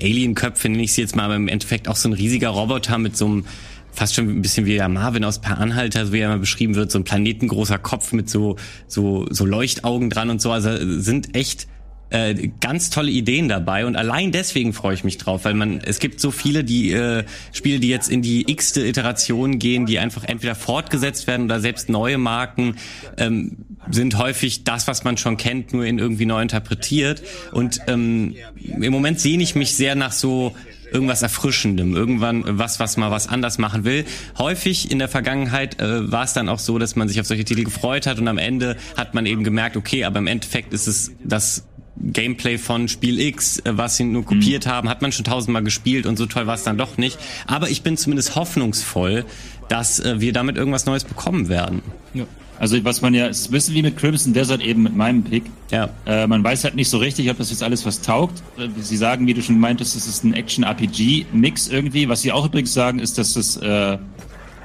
[0.00, 3.16] Alien-Köpfe, nenne ich sie jetzt mal, aber im Endeffekt auch so ein riesiger Roboter mit
[3.16, 3.44] so einem
[3.92, 6.74] fast schon ein bisschen wie der Marvin aus Per Anhalter, so wie er mal beschrieben
[6.74, 10.52] wird, so ein planetengroßer Kopf mit so, so, so Leuchtaugen dran und so.
[10.52, 11.66] Also sind echt
[12.10, 15.98] äh, ganz tolle Ideen dabei und allein deswegen freue ich mich drauf, weil man es
[15.98, 20.24] gibt so viele die äh, Spiele, die jetzt in die x-te Iteration gehen, die einfach
[20.24, 22.76] entweder fortgesetzt werden oder selbst neue Marken
[23.16, 23.56] ähm,
[23.90, 27.22] sind häufig das, was man schon kennt, nur in irgendwie neu interpretiert
[27.52, 30.54] und ähm, im Moment sehne ich mich sehr nach so
[30.92, 34.04] irgendwas Erfrischendem, irgendwann was, was mal was anders machen will.
[34.38, 37.44] Häufig in der Vergangenheit äh, war es dann auch so, dass man sich auf solche
[37.44, 40.86] Titel gefreut hat und am Ende hat man eben gemerkt, okay, aber im Endeffekt ist
[40.86, 41.66] es das
[41.98, 44.70] Gameplay von Spiel X, äh, was sie nur kopiert mhm.
[44.70, 47.18] haben, hat man schon tausendmal gespielt und so toll war es dann doch nicht.
[47.46, 49.24] Aber ich bin zumindest hoffnungsvoll,
[49.68, 51.82] dass äh, wir damit irgendwas Neues bekommen werden.
[52.14, 52.26] Ja.
[52.58, 55.22] Also was man ja, es ist ein bisschen wie mit Crimson Desert eben mit meinem
[55.22, 55.44] Pick.
[55.70, 55.90] Ja.
[56.06, 58.42] Äh, man weiß halt nicht so richtig, ob das jetzt alles was taugt.
[58.58, 62.08] Äh, sie sagen, wie du schon meintest, es ist ein Action-RPG-Mix irgendwie.
[62.08, 63.98] Was sie auch übrigens sagen, ist, dass es äh,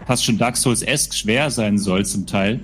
[0.06, 2.62] fast schon Dark Souls-esque schwer sein soll zum Teil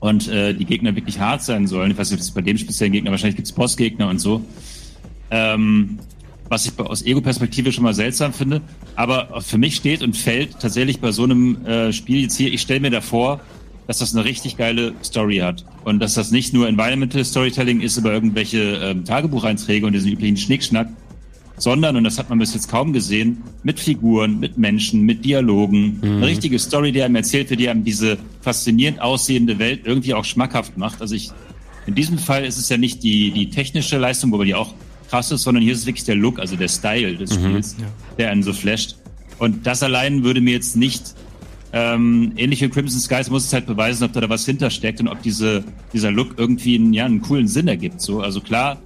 [0.00, 1.90] und äh, die Gegner wirklich hart sein sollen.
[1.90, 4.44] Ich weiß nicht, ob es bei dem speziellen Gegner, wahrscheinlich gibt es Bossgegner und so.
[5.30, 5.98] Ähm,
[6.48, 8.60] was ich aus Ego-Perspektive schon mal seltsam finde.
[8.96, 12.60] Aber für mich steht und fällt tatsächlich bei so einem äh, Spiel jetzt hier, ich
[12.60, 13.40] stelle mir davor,
[13.86, 15.64] dass das eine richtig geile Story hat.
[15.84, 20.36] Und dass das nicht nur Environmental Storytelling ist über irgendwelche ähm, Tagebucheinträge und diesen üblichen
[20.36, 20.88] Schnickschnack,
[21.56, 26.00] sondern, und das hat man bis jetzt kaum gesehen, mit Figuren, mit Menschen, mit Dialogen.
[26.02, 26.16] Mhm.
[26.16, 30.24] Eine richtige Story, die einem erzählt wird, die einem diese faszinierend aussehende Welt irgendwie auch
[30.24, 31.00] schmackhaft macht.
[31.00, 31.30] Also ich,
[31.86, 34.74] in diesem Fall ist es ja nicht die, die technische Leistung, wobei die auch
[35.10, 37.44] krass ist, sondern hier ist es wirklich der Look, also der Style des mhm.
[37.44, 37.86] Spiels, ja.
[38.18, 38.96] der einen so flasht.
[39.38, 41.14] Und das allein würde mir jetzt nicht
[41.76, 45.08] ähm, ähnlich wie Crimson Skies muss es halt beweisen, ob da, da was hintersteckt und
[45.08, 48.00] ob diese, dieser Look irgendwie einen, ja, einen coolen Sinn ergibt.
[48.00, 48.78] So, also klar,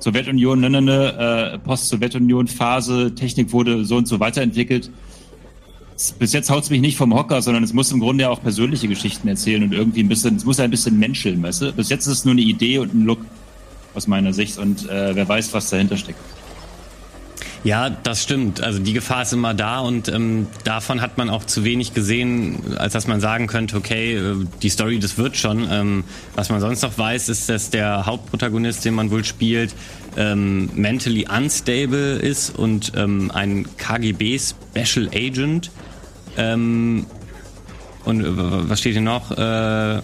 [0.00, 4.90] Sowjetunion, ne, ne, ne, äh, Post-Sowjetunion-Phase, Technik wurde so und so weiterentwickelt.
[6.18, 8.42] Bis jetzt haut es mich nicht vom Hocker, sondern es muss im Grunde ja auch
[8.42, 11.72] persönliche Geschichten erzählen und irgendwie ein bisschen, es muss ein bisschen menscheln, weißt du?
[11.72, 13.20] Bis jetzt ist es nur eine Idee und ein Look
[13.94, 16.18] aus meiner Sicht und äh, wer weiß, was dahinter steckt.
[17.64, 18.62] Ja, das stimmt.
[18.62, 22.76] Also die Gefahr ist immer da und ähm, davon hat man auch zu wenig gesehen,
[22.78, 25.66] als dass man sagen könnte, okay, äh, die Story, das wird schon.
[25.70, 26.04] Ähm,
[26.36, 29.74] was man sonst noch weiß, ist, dass der Hauptprotagonist, den man wohl spielt,
[30.16, 35.70] ähm, mentally unstable ist und ähm, ein KGB Special Agent.
[36.36, 37.06] Ähm,
[38.04, 39.32] und äh, was steht hier noch?
[39.32, 40.00] Äh,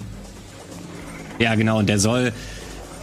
[1.38, 2.32] ja, genau, und der soll,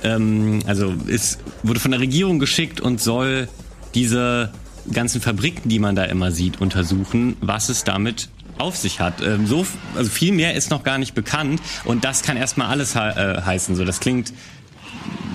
[0.04, 3.48] ähm, also ist, wurde von der Regierung geschickt und soll
[3.96, 4.52] diese
[4.92, 9.22] ganzen Fabriken, die man da immer sieht, untersuchen, was es damit auf sich hat.
[9.22, 12.94] Ähm, so, also viel mehr ist noch gar nicht bekannt und das kann erstmal alles
[12.94, 13.76] he äh, heißen.
[13.76, 14.34] So, das klingt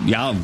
[0.07, 0.35] ja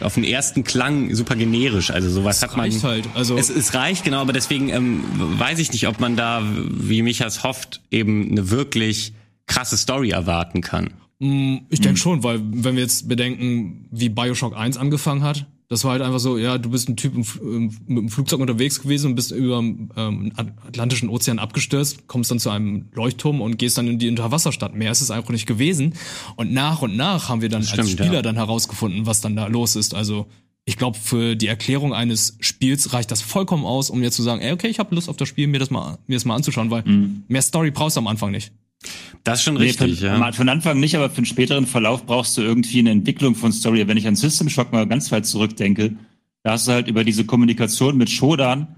[0.00, 1.90] auf den ersten Klang super generisch.
[1.90, 2.70] Also sowas es hat man.
[2.70, 3.08] Reicht halt.
[3.14, 5.02] Also es, es reicht genau, aber deswegen ähm,
[5.38, 9.12] weiß ich nicht, ob man da, wie Michas hofft, eben eine wirklich
[9.46, 10.90] krasse Story erwarten kann.
[11.18, 11.96] Mm, ich denke hm.
[11.96, 16.20] schon, weil wenn wir jetzt bedenken, wie Bioshock 1 angefangen hat, das war halt einfach
[16.20, 19.56] so, ja, du bist ein Typ im, mit dem Flugzeug unterwegs gewesen und bist über
[19.60, 24.74] ähm, Atlantischen Ozean abgestürzt, kommst dann zu einem Leuchtturm und gehst dann in die Unterwasserstadt.
[24.74, 25.94] Mehr ist es einfach nicht gewesen.
[26.36, 28.22] Und nach und nach haben wir dann stimmt, als Spieler ja.
[28.22, 29.94] dann herausgefunden, was dann da los ist.
[29.94, 30.26] Also
[30.66, 34.42] ich glaube, für die Erklärung eines Spiels reicht das vollkommen aus, um jetzt zu sagen,
[34.42, 36.70] ey, okay, ich habe Lust auf das Spiel, mir das mal, mir das mal anzuschauen,
[36.70, 37.24] weil mhm.
[37.28, 38.52] mehr Story brauchst du am Anfang nicht.
[39.24, 40.32] Das ist schon richtig, nee, für, ja.
[40.32, 43.52] Für den Anfang nicht, aber für den späteren Verlauf brauchst du irgendwie eine Entwicklung von
[43.52, 43.86] Story.
[43.86, 45.94] Wenn ich an System Shock mal ganz weit zurückdenke,
[46.42, 48.74] da hast du halt über diese Kommunikation mit Shodan,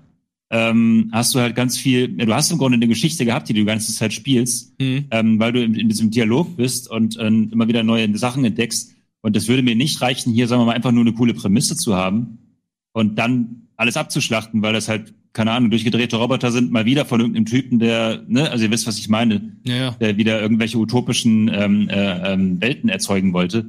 [0.51, 3.61] ähm, hast du halt ganz viel, du hast im Grunde eine Geschichte gehabt, die du
[3.61, 5.07] die ganze Zeit spielst, mhm.
[5.11, 8.93] ähm, weil du in, in, diesem Dialog bist und äh, immer wieder neue Sachen entdeckst.
[9.23, 11.77] Und das würde mir nicht reichen, hier, sagen wir mal, einfach nur eine coole Prämisse
[11.77, 12.39] zu haben
[12.93, 17.21] und dann alles abzuschlachten, weil das halt keine Ahnung, durchgedrehte Roboter sind, mal wieder von
[17.21, 19.91] irgendeinem Typen, der, ne, also ihr wisst, was ich meine, ja, ja.
[19.91, 23.67] der wieder irgendwelche utopischen ähm, äh, ähm, Welten erzeugen wollte.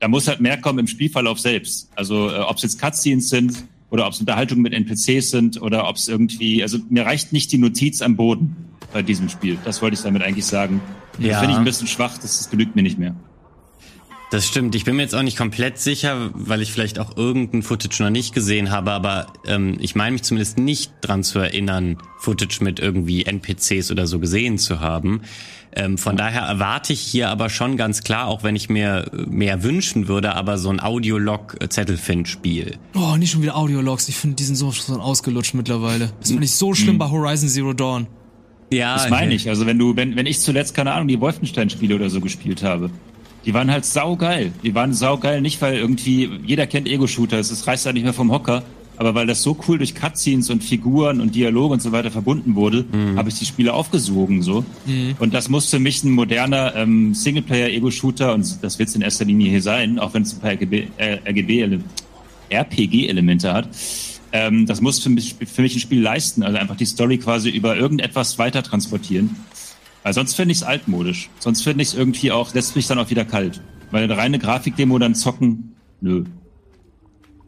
[0.00, 1.90] Da muss halt mehr kommen im Spielverlauf selbst.
[1.94, 5.86] Also äh, ob es jetzt Cutscenes sind oder ob es Unterhaltungen mit NPCs sind oder
[5.86, 8.56] ob es irgendwie, also mir reicht nicht die Notiz am Boden
[8.94, 9.58] bei diesem Spiel.
[9.66, 10.80] Das wollte ich damit eigentlich sagen.
[11.18, 11.28] Ja.
[11.28, 13.14] Das finde ich ein bisschen schwach, das, das genügt mir nicht mehr.
[14.32, 14.74] Das stimmt.
[14.74, 18.08] Ich bin mir jetzt auch nicht komplett sicher, weil ich vielleicht auch irgendein Footage noch
[18.08, 22.80] nicht gesehen habe, aber ähm, ich meine mich zumindest nicht dran zu erinnern, Footage mit
[22.80, 25.20] irgendwie NPCs oder so gesehen zu haben.
[25.76, 29.62] Ähm, von daher erwarte ich hier aber schon ganz klar, auch wenn ich mir mehr
[29.64, 32.78] wünschen würde, aber so ein Audiolog-Zettelfind-Spiel.
[32.94, 34.08] Oh, nicht schon wieder Audiologs.
[34.08, 36.10] Ich finde, die sind so, so ausgelutscht mittlerweile.
[36.20, 37.00] Das finde ich so schlimm mhm.
[37.00, 38.06] bei Horizon Zero Dawn.
[38.72, 39.50] Ja, das meine ich.
[39.50, 42.88] Also wenn du, wenn, wenn ich zuletzt, keine Ahnung, die Wolfenstein-Spiele oder so gespielt habe,
[43.44, 44.52] die waren halt saugeil.
[44.62, 48.30] Die waren saugeil, nicht weil irgendwie, jeder kennt Ego-Shooter, es reißt ja nicht mehr vom
[48.30, 48.62] Hocker,
[48.96, 52.54] aber weil das so cool durch Cutscenes und Figuren und Dialoge und so weiter verbunden
[52.54, 53.18] wurde, mhm.
[53.18, 54.64] habe ich die Spiele aufgesogen so.
[54.86, 55.16] Mhm.
[55.18, 59.24] Und das muss für mich ein moderner ähm, Singleplayer-Ego-Shooter, und das wird es in erster
[59.24, 61.80] Linie hier sein, auch wenn es ein paar RGB, äh, RGB
[62.50, 63.68] RPG-Elemente hat.
[64.32, 67.50] Ähm, das muss für mich, für mich ein Spiel leisten, also einfach die Story quasi
[67.50, 69.36] über irgendetwas weiter transportieren.
[70.02, 71.30] Weil sonst finde ich es altmodisch.
[71.38, 73.60] Sonst finde ich es irgendwie auch, lässt mich dann auch wieder kalt.
[73.90, 76.24] Weil eine reine Grafikdemo dann zocken, nö.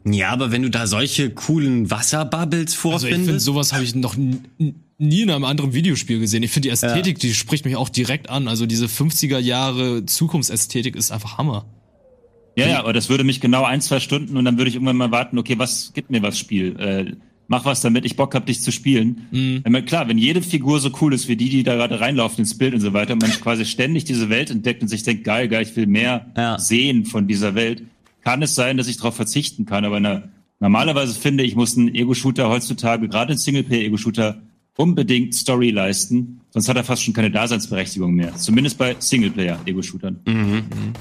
[0.05, 3.05] Ja, aber wenn du da solche coolen Wasserbubbles vorfindest.
[3.05, 6.43] Also ich finde, sowas habe ich noch nie in einem anderen Videospiel gesehen.
[6.43, 7.27] Ich finde die Ästhetik, ja.
[7.27, 8.47] die spricht mich auch direkt an.
[8.47, 11.65] Also diese 50er Jahre Zukunftsästhetik ist einfach Hammer.
[12.55, 14.95] Ja, ja, aber das würde mich genau ein, zwei Stunden und dann würde ich irgendwann
[14.95, 16.79] mal warten, okay, was gibt mir was Spiel?
[16.79, 17.15] Äh,
[17.47, 19.27] mach was damit, ich Bock hab, dich zu spielen.
[19.31, 19.61] Mhm.
[19.63, 22.57] Wenn klar, wenn jede Figur so cool ist wie die, die da gerade reinlaufen ins
[22.57, 25.47] Bild und so weiter, und man quasi ständig diese Welt entdeckt und sich denkt, geil,
[25.47, 26.59] geil, ich will mehr ja.
[26.59, 27.83] sehen von dieser Welt,
[28.21, 29.85] kann es sein, dass ich darauf verzichten kann.
[29.85, 30.23] Aber na,
[30.59, 34.41] normalerweise finde ich, muss ein Ego-Shooter heutzutage, gerade ein Singleplayer-Ego-Shooter,
[34.77, 38.35] unbedingt Story leisten, sonst hat er fast schon keine Daseinsberechtigung mehr.
[38.35, 40.19] Zumindest bei Singleplayer-Ego-Shootern.
[40.25, 40.33] Mhm.
[40.33, 40.93] Mhm.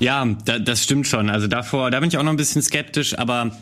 [0.00, 1.30] Ja, da, das stimmt schon.
[1.30, 3.56] Also davor, da bin ich auch noch ein bisschen skeptisch, aber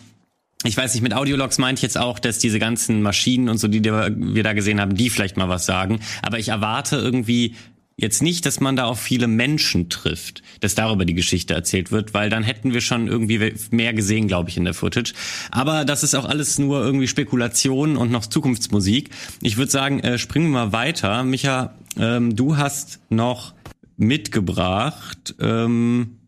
[0.64, 3.68] ich weiß nicht, mit Audiologs meinte ich jetzt auch, dass diese ganzen Maschinen und so,
[3.68, 6.00] die wir da gesehen haben, die vielleicht mal was sagen.
[6.22, 7.54] Aber ich erwarte irgendwie
[7.96, 12.14] jetzt nicht, dass man da auf viele Menschen trifft, dass darüber die Geschichte erzählt wird,
[12.14, 15.12] weil dann hätten wir schon irgendwie mehr gesehen, glaube ich, in der Footage.
[15.50, 19.10] Aber das ist auch alles nur irgendwie Spekulation und noch Zukunftsmusik.
[19.42, 21.22] Ich würde sagen, äh, springen wir mal weiter.
[21.22, 23.54] Micha, ähm, du hast noch
[23.96, 26.18] mitgebracht ähm,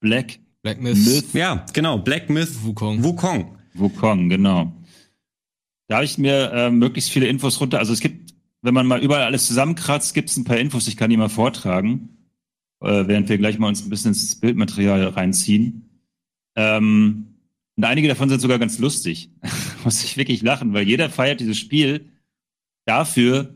[0.00, 0.96] Black Black Myth.
[0.96, 1.32] Myth.
[1.32, 3.04] Ja, genau, Black Myth Wukong.
[3.04, 3.56] Wukong.
[3.74, 4.72] Wukong, genau.
[5.86, 7.78] Da habe ich mir äh, möglichst viele Infos runter.
[7.78, 8.24] Also es gibt
[8.64, 11.28] wenn man mal überall alles zusammenkratzt, gibt es ein paar Infos, ich kann die mal
[11.28, 12.08] vortragen,
[12.80, 16.00] äh, während wir gleich mal uns ein bisschen ins Bildmaterial reinziehen.
[16.56, 17.26] Ähm,
[17.76, 19.30] und einige davon sind sogar ganz lustig.
[19.84, 22.06] Muss ich wirklich lachen, weil jeder feiert dieses Spiel
[22.86, 23.54] dafür,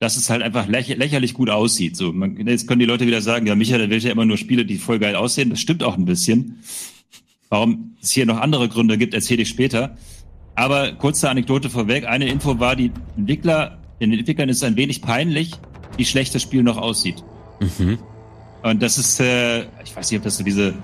[0.00, 1.96] dass es halt einfach lächer lächerlich gut aussieht.
[1.96, 4.36] So, man, jetzt können die Leute wieder sagen, ja, Michael, der will ja immer nur
[4.36, 5.50] Spiele, die voll geil aussehen.
[5.50, 6.58] Das stimmt auch ein bisschen.
[7.48, 9.96] Warum es hier noch andere Gründe gibt, erzähle ich später.
[10.56, 12.06] Aber kurze Anekdote vorweg.
[12.06, 15.52] Eine Info war, die Entwickler den Entwicklern ist es ein wenig peinlich,
[15.96, 17.22] wie schlecht das Spiel noch aussieht.
[17.60, 17.98] Mhm.
[18.62, 20.74] Und das ist, äh, ich weiß nicht, ob das so diese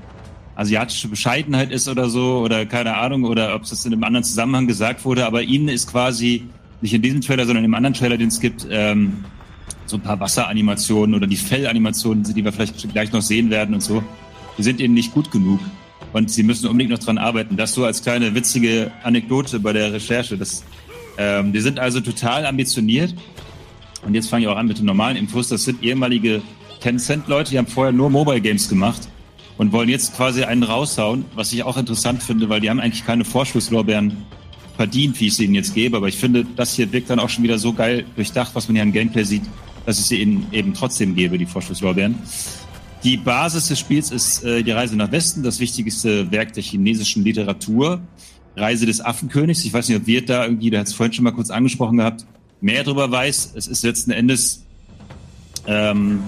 [0.55, 4.66] asiatische Bescheidenheit ist oder so, oder keine Ahnung, oder ob es in einem anderen Zusammenhang
[4.66, 6.44] gesagt wurde, aber ihnen ist quasi,
[6.81, 9.25] nicht in diesem Trailer, sondern im anderen Trailer, den es gibt, ähm,
[9.87, 13.83] so ein paar Wasseranimationen oder die Fellanimationen, die wir vielleicht gleich noch sehen werden und
[13.83, 14.03] so,
[14.57, 15.61] die sind ihnen nicht gut genug.
[16.12, 17.57] Und sie müssen unbedingt noch dran arbeiten.
[17.57, 20.37] Das so als kleine witzige Anekdote bei der Recherche.
[20.37, 20.64] Das
[21.21, 23.14] ähm, die sind also total ambitioniert.
[24.07, 25.49] Und jetzt fange ich auch an mit den normalen Infos.
[25.49, 26.40] Das sind ehemalige
[26.81, 29.09] Tencent-Leute, die haben vorher nur Mobile Games gemacht
[29.59, 33.05] und wollen jetzt quasi einen raushauen, was ich auch interessant finde, weil die haben eigentlich
[33.05, 34.16] keine Vorschusslorbeeren
[34.81, 35.99] verdient, wie ich sie ihnen jetzt gebe.
[35.99, 38.77] Aber ich finde, das hier wirkt dann auch schon wieder so geil durchdacht, was man
[38.77, 39.43] hier an Gameplay sieht,
[39.85, 42.14] dass ich sie ihnen eben trotzdem gebe, die Vorschusslorbeeren.
[43.05, 47.23] Die Basis des Spiels ist äh, die Reise nach Westen, das wichtigste Werk der chinesischen
[47.25, 48.01] Literatur.
[48.57, 49.66] Reise des Affenkönigs.
[49.66, 51.99] Ich weiß nicht, ob Wirt da irgendwie, der hat es vorhin schon mal kurz angesprochen
[51.99, 52.25] gehabt,
[52.62, 53.53] mehr darüber weiß.
[53.57, 54.64] Es ist letzten Endes,
[55.66, 56.23] ähm,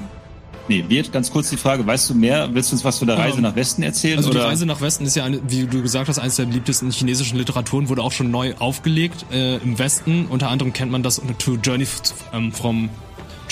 [0.69, 3.19] nee, Wirt, ganz kurz die Frage, weißt du mehr, willst du uns was von der
[3.19, 4.19] Reise nach Westen erzählen?
[4.19, 4.41] Also oder?
[4.41, 7.39] die Reise nach Westen ist ja, eine, wie du gesagt hast, eines der beliebtesten chinesischen
[7.39, 10.27] Literaturen, wurde auch schon neu aufgelegt äh, im Westen.
[10.27, 11.87] Unter anderem kennt man das To Journey
[12.33, 12.91] ähm, from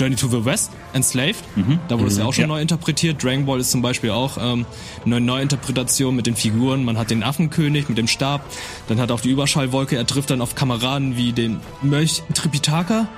[0.01, 1.45] Journey to the West, Enslaved.
[1.57, 1.79] Mhm.
[1.89, 2.09] Da wurde mhm.
[2.09, 2.49] es ja auch schon ja.
[2.49, 3.23] neu interpretiert.
[3.23, 4.65] Dragon Ball ist zum Beispiel auch ähm,
[5.05, 6.85] eine Neuinterpretation mit den Figuren.
[6.85, 8.43] Man hat den Affenkönig mit dem Stab.
[8.89, 9.97] Dann hat auch die Überschallwolke.
[9.97, 13.09] Er trifft dann auf Kameraden wie den Mönch Tripitaka,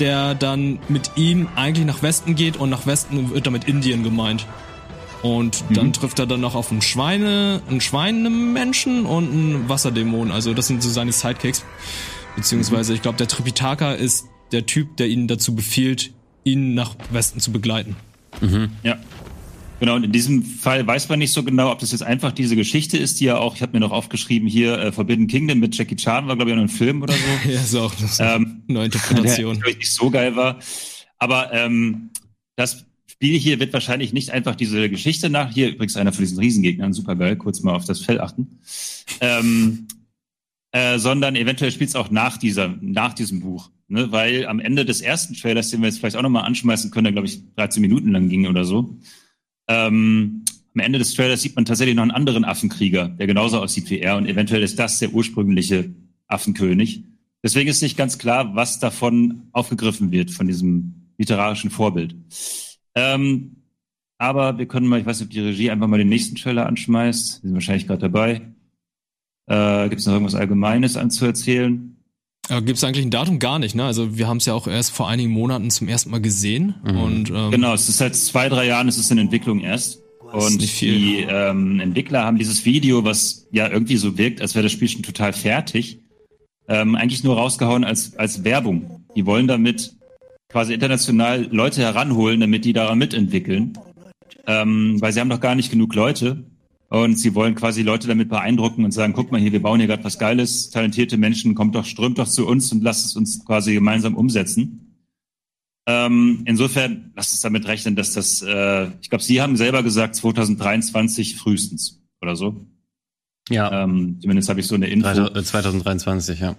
[0.00, 4.46] der dann mit ihm eigentlich nach Westen geht und nach Westen wird damit Indien gemeint.
[5.22, 5.74] Und mhm.
[5.74, 10.30] dann trifft er dann noch auf einen Schweine, einen Schweinemenschen und einen Wasserdämon.
[10.30, 11.64] Also das sind so seine Sidekicks.
[12.36, 16.12] Beziehungsweise, ich glaube, der Tripitaka ist der Typ, der ihn dazu befiehlt,
[16.44, 17.96] ihn nach Westen zu begleiten.
[18.40, 18.70] Mhm.
[18.84, 18.96] Ja.
[19.80, 22.56] Genau, und in diesem Fall weiß man nicht so genau, ob das jetzt einfach diese
[22.56, 25.76] Geschichte ist, die ja auch, ich habe mir noch aufgeschrieben hier, äh, Forbidden Kingdom mit
[25.76, 27.48] Jackie Chan war, glaube ich, auch ein Film oder so.
[27.48, 29.60] ja, ist auch eine ähm, neue Interpretation.
[29.64, 30.58] Der nicht so geil war.
[31.18, 32.10] Aber ähm,
[32.56, 36.38] das Spiel hier wird wahrscheinlich nicht einfach diese Geschichte nach, hier übrigens einer von diesen
[36.38, 38.58] Riesengegnern, super geil, kurz mal auf das Fell achten,
[39.20, 39.86] ähm,
[40.72, 44.84] äh, sondern eventuell spielt es auch nach dieser, nach diesem Buch ne, weil am Ende
[44.84, 47.80] des ersten Trailers, den wir jetzt vielleicht auch nochmal anschmeißen können, der glaube ich 13
[47.80, 48.98] Minuten lang ging oder so,
[49.68, 53.90] ähm, am Ende des Trailers sieht man tatsächlich noch einen anderen Affenkrieger, der genauso aussieht
[53.90, 55.90] wie er und eventuell ist das der ursprüngliche
[56.26, 57.04] Affenkönig.
[57.42, 62.14] Deswegen ist nicht ganz klar, was davon aufgegriffen wird von diesem literarischen Vorbild.
[62.94, 63.56] Ähm,
[64.18, 66.66] aber wir können mal, ich weiß nicht, ob die Regie einfach mal den nächsten Trailer
[66.66, 67.42] anschmeißt.
[67.42, 68.42] Wir sind wahrscheinlich gerade dabei.
[69.46, 71.96] Äh, Gibt es noch irgendwas Allgemeines anzuerzählen?
[72.48, 73.38] Äh, Gibt es eigentlich ein Datum?
[73.38, 73.84] Gar nicht, ne?
[73.84, 76.74] Also wir haben es ja auch erst vor einigen Monaten zum ersten Mal gesehen.
[76.84, 76.98] Mhm.
[76.98, 80.00] Und, ähm, genau, es ist seit zwei, drei Jahren, es ist in Entwicklung erst.
[80.32, 84.72] Und die ähm, Entwickler haben dieses Video, was ja irgendwie so wirkt, als wäre das
[84.72, 86.00] Spiel schon total fertig,
[86.68, 89.06] ähm, eigentlich nur rausgehauen als, als Werbung.
[89.16, 89.94] Die wollen damit
[90.50, 93.78] quasi international Leute heranholen, damit die daran mitentwickeln.
[94.46, 96.44] Ähm, weil sie haben doch gar nicht genug Leute.
[96.90, 99.86] Und sie wollen quasi Leute damit beeindrucken und sagen, guck mal hier, wir bauen hier
[99.86, 103.44] gerade was Geiles, talentierte Menschen, kommt doch, strömt doch zu uns und lasst es uns
[103.44, 104.88] quasi gemeinsam umsetzen.
[105.86, 110.16] Ähm, insofern lasst uns damit rechnen, dass das, äh, ich glaube, Sie haben selber gesagt,
[110.16, 112.66] 2023 frühestens oder so.
[113.50, 113.84] Ja.
[113.84, 115.08] Ähm, zumindest habe ich so eine Info.
[115.08, 116.56] 2023, ja.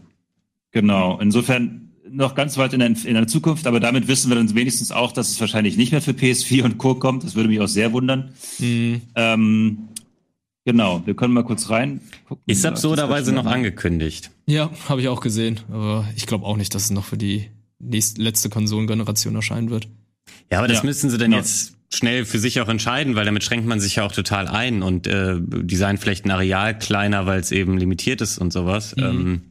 [0.72, 1.20] Genau.
[1.20, 4.92] Insofern noch ganz weit in der, in der Zukunft, aber damit wissen wir dann wenigstens
[4.92, 6.96] auch, dass es wahrscheinlich nicht mehr für PS4 und Co.
[6.96, 7.24] kommt.
[7.24, 8.32] Das würde mich auch sehr wundern.
[8.58, 9.02] Mhm.
[9.16, 9.90] Ähm,
[10.72, 12.00] Genau, wir können mal kurz rein.
[12.28, 14.30] Gucken, ist absurderweise noch angekündigt.
[14.46, 15.62] Ja, habe ich auch gesehen.
[15.72, 19.88] Aber ich glaube auch nicht, dass es noch für die nächste, letzte Konsolengeneration erscheinen wird.
[20.52, 21.38] Ja, aber das ja, müssen sie denn genau.
[21.42, 24.84] jetzt schnell für sich auch entscheiden, weil damit schränkt man sich ja auch total ein
[24.84, 28.96] und äh, design vielleicht ein Areal kleiner, weil es eben limitiert ist und sowas.
[28.96, 29.04] Mhm.
[29.04, 29.42] Ähm,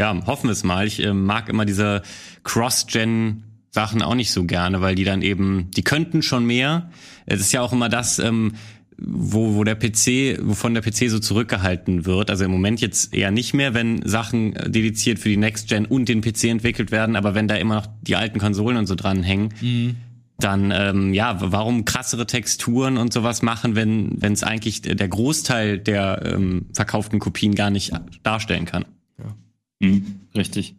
[0.00, 0.84] ja, hoffen wir es mal.
[0.88, 2.02] Ich äh, mag immer diese
[2.42, 6.90] Cross-Gen Sachen auch nicht so gerne, weil die dann eben, die könnten schon mehr.
[7.26, 8.54] Es ist ja auch immer das, ähm,
[8.98, 12.30] wo, wo der PC, wovon der PC so zurückgehalten wird.
[12.30, 15.86] Also im Moment jetzt eher nicht mehr, wenn Sachen äh, dediziert für die Next Gen
[15.86, 18.94] und den PC entwickelt werden, aber wenn da immer noch die alten Konsolen und so
[18.94, 19.96] dranhängen, mhm.
[20.38, 25.78] dann ähm, ja, warum krassere Texturen und sowas machen, wenn wenn es eigentlich der Großteil
[25.78, 27.92] der ähm, verkauften Kopien gar nicht
[28.22, 28.86] darstellen kann.
[29.18, 29.36] Ja.
[29.80, 30.74] Mhm, richtig.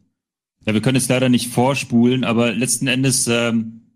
[0.65, 3.86] Ja, wir können es leider nicht vorspulen, aber letzten Endes ähm,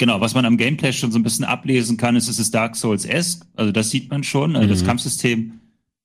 [0.00, 2.74] Genau, was man am Gameplay schon so ein bisschen ablesen kann, ist, es ist Dark
[2.74, 3.44] Souls-esque.
[3.54, 4.56] Also das sieht man schon.
[4.56, 4.70] Also mhm.
[4.70, 5.60] das Kampfsystem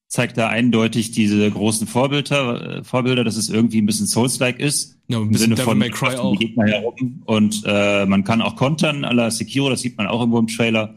[0.08, 5.00] zeigt da eindeutig diese großen Vorbilder, äh, Vorbilder, dass es irgendwie ein bisschen Souls-like ist.
[5.08, 6.38] Ja, ein bisschen Im Sinne von May Cry auch.
[6.38, 7.24] Gegner herum.
[7.24, 10.48] Und äh, man kann auch kontern, à la Sekiro, das sieht man auch irgendwo im
[10.48, 10.96] Trailer.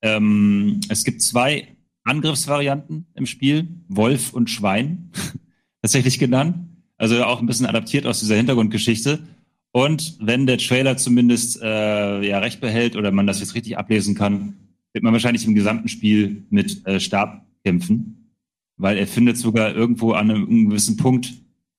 [0.00, 5.10] Ähm, es gibt zwei Angriffsvarianten im Spiel, Wolf und Schwein,
[5.82, 6.68] tatsächlich genannt.
[6.98, 9.26] Also auch ein bisschen adaptiert aus dieser Hintergrundgeschichte.
[9.72, 14.14] Und wenn der Trailer zumindest äh, ja recht behält oder man das jetzt richtig ablesen
[14.14, 14.54] kann,
[14.92, 18.32] wird man wahrscheinlich im gesamten Spiel mit äh, Stab kämpfen,
[18.76, 21.34] weil er findet sogar irgendwo an einem, einem gewissen Punkt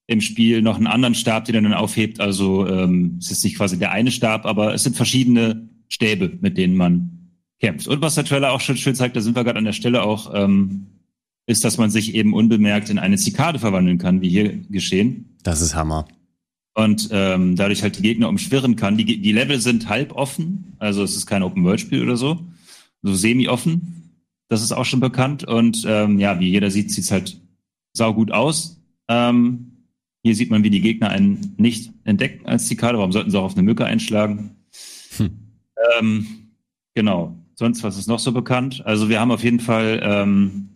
[0.08, 2.20] im Spiel noch einen anderen Stab, den er dann aufhebt.
[2.20, 6.58] Also ähm, es ist nicht quasi der eine Stab, aber es sind verschiedene Stäbe, mit
[6.58, 7.88] denen man kämpft.
[7.88, 10.04] Und was der Trailer auch schon schön zeigt, da sind wir gerade an der Stelle
[10.04, 10.88] auch, ähm,
[11.48, 15.36] ist, dass man sich eben unbemerkt in eine Zikade verwandeln kann, wie hier geschehen.
[15.44, 16.06] Das ist Hammer
[16.80, 18.96] und ähm, dadurch halt die Gegner umschwirren kann.
[18.96, 22.40] Die, die Level sind halb offen, also es ist kein Open-World-Spiel oder so,
[23.02, 24.14] so semi-offen.
[24.48, 27.42] Das ist auch schon bekannt und ähm, ja, wie jeder sieht, sieht's halt
[27.92, 28.82] saugut aus.
[29.10, 29.88] Ähm,
[30.24, 32.98] hier sieht man, wie die Gegner einen nicht entdecken als Zikade.
[32.98, 34.56] Warum sollten sie auch auf eine Mücke einschlagen?
[35.18, 35.32] Hm.
[36.00, 36.28] Ähm,
[36.96, 37.38] genau.
[37.56, 38.86] Sonst, was ist noch so bekannt?
[38.86, 40.70] Also wir haben auf jeden Fall ähm,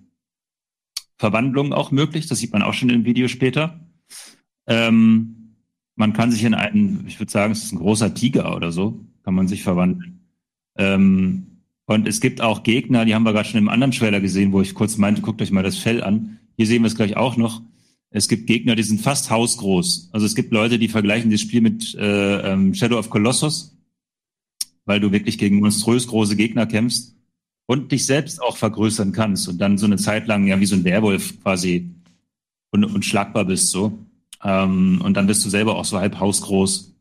[1.17, 2.27] Verwandlungen auch möglich.
[2.27, 3.79] Das sieht man auch schon im Video später.
[4.67, 5.42] Ähm,
[5.95, 9.05] man kann sich in einen, ich würde sagen, es ist ein großer Tiger oder so,
[9.23, 10.21] kann man sich verwandeln.
[10.77, 11.47] Ähm,
[11.85, 14.61] und es gibt auch Gegner, die haben wir gerade schon im anderen Trailer gesehen, wo
[14.61, 16.39] ich kurz meinte, guckt euch mal das Fell an.
[16.55, 17.61] Hier sehen wir es gleich auch noch.
[18.09, 20.09] Es gibt Gegner, die sind fast hausgroß.
[20.13, 23.75] Also es gibt Leute, die vergleichen das Spiel mit äh, ähm, Shadow of Colossus,
[24.85, 27.15] weil du wirklich gegen monströs große Gegner kämpfst
[27.65, 30.75] und dich selbst auch vergrößern kannst und dann so eine Zeit lang ja wie so
[30.75, 31.89] ein Werwolf quasi
[32.71, 33.97] un unschlagbar bist so.
[34.43, 36.95] Ähm, und dann bist du selber auch so halb hausgroß.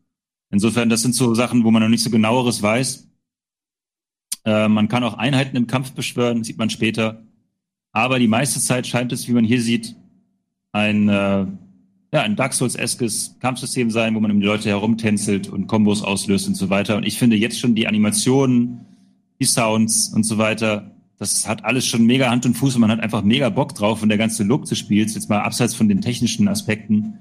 [0.49, 3.09] Insofern, das sind so Sachen, wo man noch nicht so genaueres weiß.
[4.45, 7.23] Äh, man kann auch Einheiten im Kampf beschwören, sieht man später.
[7.91, 9.95] Aber die meiste Zeit scheint es, wie man hier sieht,
[10.71, 11.45] ein, äh,
[12.13, 16.47] ja, ein Dark Souls-eskes Kampfsystem sein, wo man um die Leute herumtänzelt und Kombos auslöst
[16.47, 16.97] und so weiter.
[16.97, 18.85] Und ich finde jetzt schon die Animationen,
[19.39, 22.91] die Sounds und so weiter, das hat alles schon mega Hand und Fuß und man
[22.91, 25.87] hat einfach mega Bock drauf und der ganze Look des Spiels, jetzt mal abseits von
[25.87, 27.17] den technischen Aspekten,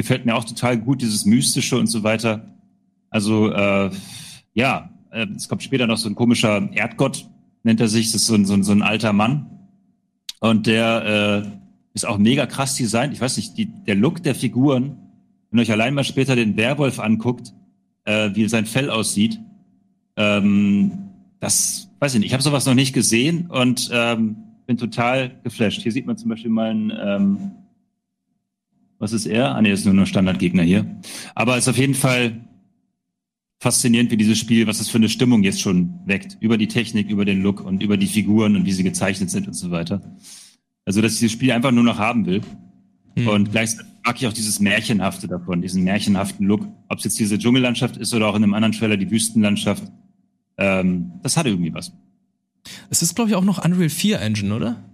[0.00, 2.54] gefällt mir auch total gut, dieses Mystische und so weiter.
[3.10, 3.90] Also, äh,
[4.54, 7.28] ja, äh, es kommt später noch so ein komischer Erdgott,
[7.64, 9.46] nennt er sich, das ist so ein, so ein, so ein alter Mann.
[10.40, 11.48] Und der äh,
[11.92, 13.12] ist auch mega krass designt.
[13.12, 14.96] Ich weiß nicht, die, der Look der Figuren,
[15.50, 17.52] wenn ihr euch allein mal später den Werwolf anguckt,
[18.06, 19.38] äh, wie sein Fell aussieht,
[20.16, 22.28] ähm, das weiß ich nicht.
[22.28, 24.36] Ich habe sowas noch nicht gesehen und ähm,
[24.66, 25.82] bin total geflasht.
[25.82, 27.50] Hier sieht man zum Beispiel mal einen ähm,
[29.00, 29.56] was ist er?
[29.56, 31.00] Ah, nee, ist nur ein Standardgegner hier.
[31.34, 32.44] Aber es ist auf jeden Fall
[33.58, 36.36] faszinierend, wie dieses Spiel, was es für eine Stimmung jetzt schon weckt.
[36.40, 39.46] Über die Technik, über den Look und über die Figuren und wie sie gezeichnet sind
[39.46, 40.02] und so weiter.
[40.84, 42.42] Also, dass ich dieses Spiel einfach nur noch haben will.
[43.16, 43.28] Mhm.
[43.28, 46.66] Und gleichzeitig mag ich auch dieses Märchenhafte davon, diesen märchenhaften Look.
[46.88, 49.82] Ob es jetzt diese Dschungellandschaft ist oder auch in einem anderen Trailer die Wüstenlandschaft.
[50.58, 51.92] Ähm, das hat irgendwie was.
[52.90, 54.84] Es ist, glaube ich, auch noch Unreal 4 Engine, oder?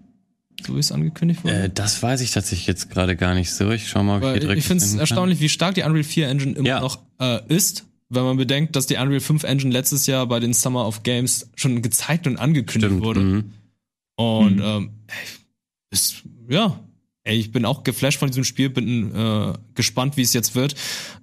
[0.64, 1.64] So wie es angekündigt wurde?
[1.64, 3.70] Äh, das weiß ich tatsächlich jetzt gerade gar nicht so.
[3.70, 4.59] Ich schau mal, ob Weil ich direkt.
[4.59, 6.80] Ich finde es erstaunlich, wie stark die Unreal 4 Engine immer ja.
[6.80, 10.54] noch äh, ist, wenn man bedenkt, dass die Unreal 5 Engine letztes Jahr bei den
[10.54, 13.20] Summer of Games schon gezeigt und angekündigt Stimmt, wurde.
[13.20, 13.52] Mhm.
[14.16, 14.62] Und mhm.
[14.62, 14.90] ähm,
[15.90, 16.80] ist, ja,
[17.24, 20.74] ey, ich bin auch geflasht von diesem Spiel, bin äh, gespannt, wie es jetzt wird.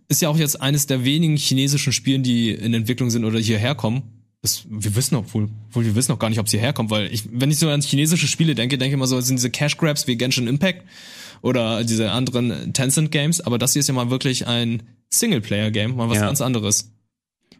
[0.09, 3.73] Ist ja auch jetzt eines der wenigen chinesischen Spielen, die in Entwicklung sind oder hierher
[3.73, 4.03] kommen.
[4.43, 7.11] Das, wir wissen auch wohl, wohl, wir wissen auch gar nicht, ob sie herkommt, weil
[7.11, 9.77] ich, wenn ich so an chinesische Spiele denke, denke ich immer so, sind diese Cash
[9.77, 10.83] Grabs wie Genshin Impact
[11.41, 15.95] oder diese anderen Tencent Games, aber das hier ist ja mal wirklich ein Singleplayer Game,
[15.95, 16.25] mal was ja.
[16.25, 16.91] ganz anderes.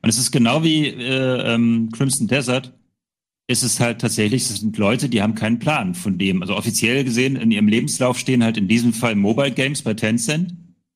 [0.01, 2.73] Und es ist genau wie äh, ähm, Crimson Desert,
[3.47, 6.41] ist es halt tatsächlich, es sind Leute, die haben keinen Plan von dem.
[6.41, 10.53] Also offiziell gesehen in ihrem Lebenslauf stehen halt in diesem Fall Mobile Games bei Tencent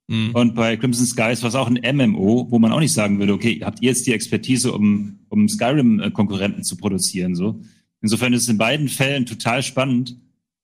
[0.07, 0.31] Mhm.
[0.31, 3.33] Und bei Crimson Skies war es auch ein MMO, wo man auch nicht sagen würde,
[3.33, 7.61] okay, habt ihr jetzt die Expertise, um, um Skyrim-Konkurrenten zu produzieren, so.
[8.01, 10.17] Insofern ist es in beiden Fällen total spannend,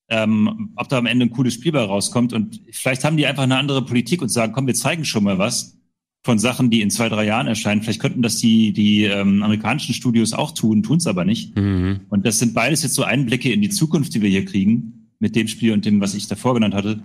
[0.08, 2.32] ähm, ob da am Ende ein cooles Spiel bei rauskommt.
[2.32, 5.39] Und vielleicht haben die einfach eine andere Politik und sagen, komm, wir zeigen schon mal
[5.39, 5.78] was.
[6.26, 7.82] von Sachen, die in zwei, drei Jahren erscheinen.
[7.82, 11.56] Vielleicht könnten das die, die ähm, amerikanischen Studios auch tun, tun es aber nicht.
[11.58, 12.02] Mhm.
[12.10, 15.36] Und das sind beides jetzt so Einblicke in die Zukunft, die wir hier kriegen, mit
[15.36, 17.04] dem Spiel und dem, was ich davor genannt hatte.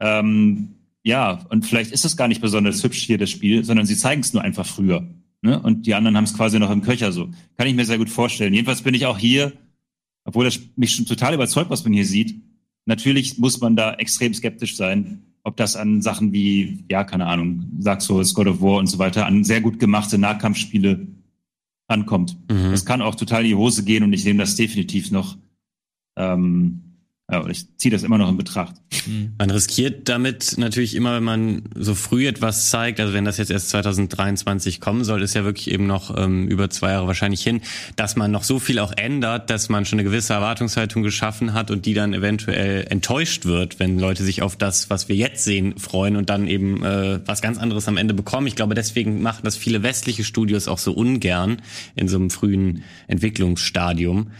[0.00, 0.68] Ähm,
[1.02, 4.20] ja, und vielleicht ist es gar nicht besonders hübsch hier, das Spiel, sondern sie zeigen
[4.20, 5.06] es nur einfach früher.
[5.42, 5.60] Ne?
[5.60, 7.28] Und die anderen haben es quasi noch im Köcher so.
[7.56, 8.54] Kann ich mir sehr gut vorstellen.
[8.54, 9.52] Jedenfalls bin ich auch hier,
[10.24, 12.42] obwohl das mich schon total überzeugt, was man hier sieht.
[12.86, 17.64] Natürlich muss man da extrem skeptisch sein, ob das an Sachen wie, ja, keine Ahnung,
[18.00, 21.06] Souls, God of War und so weiter, an sehr gut gemachte Nahkampfspiele
[21.86, 22.36] ankommt.
[22.50, 22.70] Mhm.
[22.70, 25.36] Das kann auch total in die Hose gehen und ich nehme das definitiv noch
[26.16, 26.87] ähm,
[27.30, 28.74] ja, ich ziehe das immer noch in Betracht.
[29.06, 29.34] Mhm.
[29.38, 33.50] Man riskiert damit natürlich immer, wenn man so früh etwas zeigt, also wenn das jetzt
[33.50, 37.60] erst 2023 kommen soll, ist ja wirklich eben noch ähm, über zwei Jahre wahrscheinlich hin,
[37.96, 41.70] dass man noch so viel auch ändert, dass man schon eine gewisse Erwartungshaltung geschaffen hat
[41.70, 45.78] und die dann eventuell enttäuscht wird, wenn Leute sich auf das, was wir jetzt sehen,
[45.78, 48.46] freuen und dann eben äh, was ganz anderes am Ende bekommen.
[48.46, 51.60] Ich glaube, deswegen machen das viele westliche Studios auch so ungern
[51.94, 54.30] in so einem frühen Entwicklungsstadium.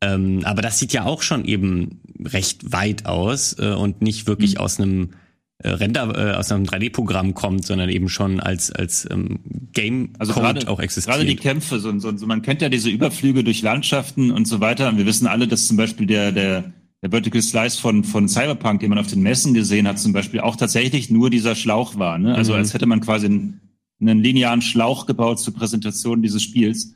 [0.00, 4.54] Ähm, aber das sieht ja auch schon eben recht weit aus äh, und nicht wirklich
[4.54, 4.60] mhm.
[4.60, 5.10] aus einem
[5.58, 9.40] äh, Render, äh, aus einem 3D-Programm kommt, sondern eben schon als als ähm,
[9.72, 11.16] Game also Code auch existiert.
[11.16, 14.60] Gerade die Kämpfe, so, so, so, man kennt ja diese Überflüge durch Landschaften und so
[14.60, 14.90] weiter.
[14.90, 16.72] Und wir wissen alle, dass zum Beispiel der der
[17.02, 20.40] der Vertical Slice von von Cyberpunk, den man auf den Messen gesehen hat, zum Beispiel
[20.40, 22.18] auch tatsächlich nur dieser Schlauch war.
[22.18, 22.34] Ne?
[22.34, 22.58] Also mhm.
[22.58, 23.60] als hätte man quasi einen,
[23.98, 26.94] einen linearen Schlauch gebaut zur Präsentation dieses Spiels.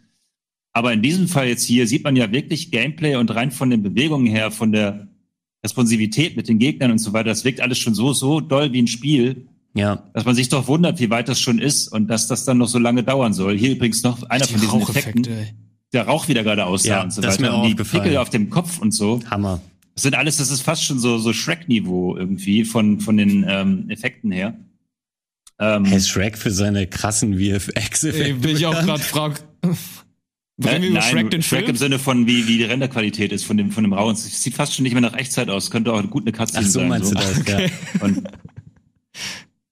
[0.72, 3.82] Aber in diesem Fall jetzt hier sieht man ja wirklich Gameplay und rein von den
[3.82, 5.08] Bewegungen her, von der
[5.64, 8.82] Responsivität mit den Gegnern und so weiter, das wirkt alles schon so, so doll wie
[8.82, 9.46] ein Spiel.
[9.74, 10.02] Ja.
[10.14, 12.68] Dass man sich doch wundert, wie weit das schon ist und dass das dann noch
[12.68, 13.56] so lange dauern soll.
[13.56, 15.28] Hier übrigens noch einer die von diesen Effekten,
[15.92, 17.44] der Rauch wieder gerade aussah ja, und so das weiter.
[17.44, 19.20] Ist mir auch und die Pickel auf dem Kopf und so.
[19.30, 19.60] Hammer.
[19.94, 23.90] Das sind alles, das ist fast schon so, so Shrek-Niveau irgendwie von, von den ähm,
[23.90, 24.56] Effekten her.
[25.58, 28.34] Ähm, hey, Shrek für seine krassen VFX-Effekte.
[28.34, 29.42] Bin ich auch gerade frag.
[30.64, 31.70] Reden wir über Shrek den Shrek Film?
[31.70, 34.12] im Sinne von, wie, wie die Renderqualität ist von dem, von dem Raum.
[34.12, 35.70] Es sieht fast schon nicht mehr nach Echtzeit aus.
[35.70, 36.82] Könnte auch gut eine Cutscene sein.
[36.82, 37.14] Ach so meinst so.
[37.14, 37.70] du das, okay.
[37.94, 38.00] ja.
[38.00, 38.22] Und,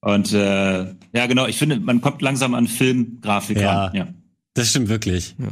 [0.01, 3.97] und äh, ja, genau, ich finde, man kommt langsam an Filmgrafik ja, ran.
[3.97, 4.09] Ja,
[4.55, 5.35] das stimmt wirklich.
[5.39, 5.49] Ja.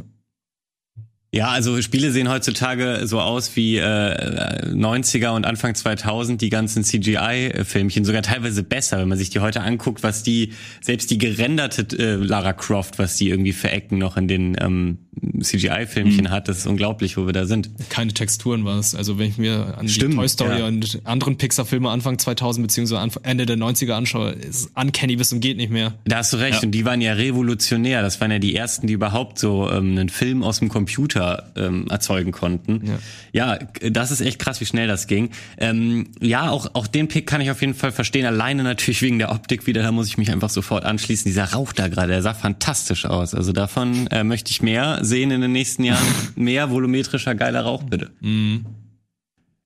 [1.33, 6.85] Ja, also Spiele sehen heutzutage so aus wie äh, 90er und Anfang 2000 die ganzen
[6.85, 11.85] CGI-Filmchen, sogar teilweise besser, wenn man sich die heute anguckt, was die, selbst die gerenderte
[11.97, 14.99] äh, Lara Croft, was die irgendwie für Ecken noch in den ähm,
[15.41, 16.29] CGI-Filmchen mhm.
[16.29, 17.71] hat, das ist unglaublich, wo wir da sind.
[17.89, 18.95] Keine Texturen war es.
[18.95, 20.67] Also wenn ich mir an Stimmt, die Toy Story ja.
[20.67, 25.57] und anderen Pixar-Filme Anfang 2000 beziehungsweise Ende der 90er anschaue, ist uncanny bis zum geht
[25.57, 25.93] nicht mehr.
[26.05, 26.61] Da hast du recht.
[26.61, 26.65] Ja.
[26.65, 28.01] Und die waren ja revolutionär.
[28.01, 31.16] Das waren ja die ersten, die überhaupt so ähm, einen Film aus dem Computer
[31.55, 32.97] ähm, erzeugen konnten.
[33.33, 33.57] Ja.
[33.57, 35.31] ja, das ist echt krass, wie schnell das ging.
[35.57, 38.25] Ähm, ja, auch, auch den Pick kann ich auf jeden Fall verstehen.
[38.25, 39.83] Alleine natürlich wegen der Optik wieder.
[39.83, 41.25] Da muss ich mich einfach sofort anschließen.
[41.25, 43.33] Dieser Rauch da gerade, der sah fantastisch aus.
[43.33, 46.05] Also davon äh, möchte ich mehr sehen in den nächsten Jahren.
[46.35, 48.11] Mehr volumetrischer, geiler Rauch, bitte.
[48.21, 48.65] Mhm.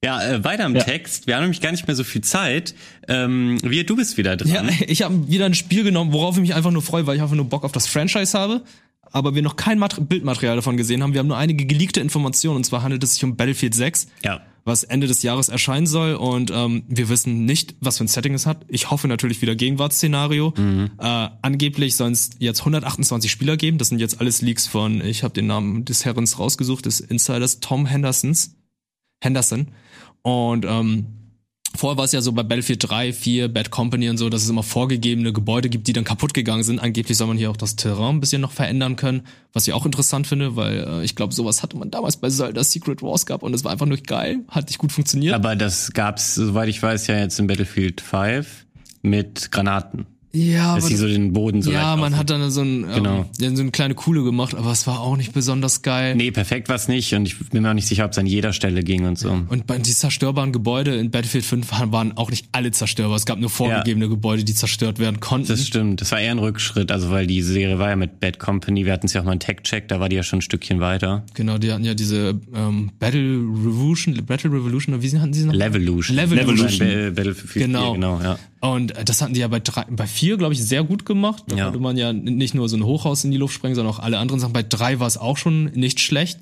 [0.04, 0.84] Ja, äh, weiter im ja.
[0.84, 1.28] Text.
[1.28, 2.74] Wir haben nämlich gar nicht mehr so viel Zeit.
[3.08, 4.50] Ähm, wir, du bist wieder dran.
[4.50, 7.22] Ja, ich habe wieder ein Spiel genommen, worauf ich mich einfach nur freue, weil ich
[7.22, 8.62] einfach nur Bock auf das Franchise habe.
[9.12, 11.14] Aber wir noch kein Mat Bildmaterial davon gesehen haben.
[11.14, 12.58] Wir haben nur einige geleakte Informationen.
[12.58, 14.08] Und zwar handelt es sich um Battlefield 6.
[14.24, 18.08] Ja was Ende des Jahres erscheinen soll und ähm, wir wissen nicht, was für ein
[18.08, 18.66] Setting es hat.
[18.68, 20.54] Ich hoffe natürlich wieder Gegenwartsszenario.
[20.56, 20.92] Mhm.
[21.00, 23.78] Äh, angeblich sollen es jetzt 128 Spieler geben.
[23.78, 27.60] Das sind jetzt alles Leaks von, ich habe den Namen des Herrens rausgesucht, des Insiders
[27.60, 28.56] Tom Hendersons.
[29.24, 29.68] Henderson.
[30.22, 31.08] Und ähm,
[31.76, 34.50] Vorher war es ja so bei Battlefield 3, 4, Bad Company und so, dass es
[34.50, 36.80] immer vorgegebene Gebäude gibt, die dann kaputt gegangen sind.
[36.80, 39.22] Angeblich soll man hier auch das Terrain ein bisschen noch verändern können,
[39.54, 42.64] was ich auch interessant finde, weil äh, ich glaube, sowas hatte man damals bei Zelda
[42.64, 45.34] Secret Wars gehabt und es war einfach nur geil, hat nicht gut funktioniert.
[45.34, 48.66] Aber das gab's, soweit ich weiß, ja jetzt in Battlefield 5
[49.02, 50.06] mit Granaten.
[50.34, 53.26] Ja, dass sie so den Boden so Ja, man hat dann so, ein, ähm, genau.
[53.42, 56.16] ähm, so eine kleine Kuhle gemacht, aber es war auch nicht besonders geil.
[56.16, 58.26] Nee, perfekt war es nicht und ich bin mir auch nicht sicher, ob es an
[58.26, 59.30] jeder Stelle ging und so.
[59.30, 63.18] Und bei die zerstörbaren Gebäude in Battlefield 5 waren auch nicht alle zerstörbar.
[63.18, 64.10] Es gab nur vorgegebene ja.
[64.10, 65.50] Gebäude, die zerstört werden konnten.
[65.50, 66.00] Das stimmt.
[66.00, 68.94] Das war eher ein Rückschritt, also weil die Serie war ja mit Bad Company, wir
[68.94, 71.26] hatten es ja auch mal einen Tech-Check, da war die ja schon ein Stückchen weiter.
[71.34, 75.54] Genau, die hatten ja diese ähm, Battle Revolution, Battle Revolution, oder wie hatten sie noch?
[75.54, 76.16] Levolution.
[76.16, 76.48] Levolution.
[76.48, 77.16] Levolution.
[77.16, 77.92] Battlefield genau.
[77.92, 78.40] 4, genau, ja.
[78.62, 81.44] Und äh, das hatten die ja bei drei, bei vier, glaube ich, sehr gut gemacht.
[81.48, 81.64] Da ja.
[81.66, 84.20] konnte man ja nicht nur so ein Hochhaus in die Luft sprengen, sondern auch alle
[84.20, 84.54] anderen Sachen.
[84.54, 86.40] Bei drei war es auch schon nicht schlecht.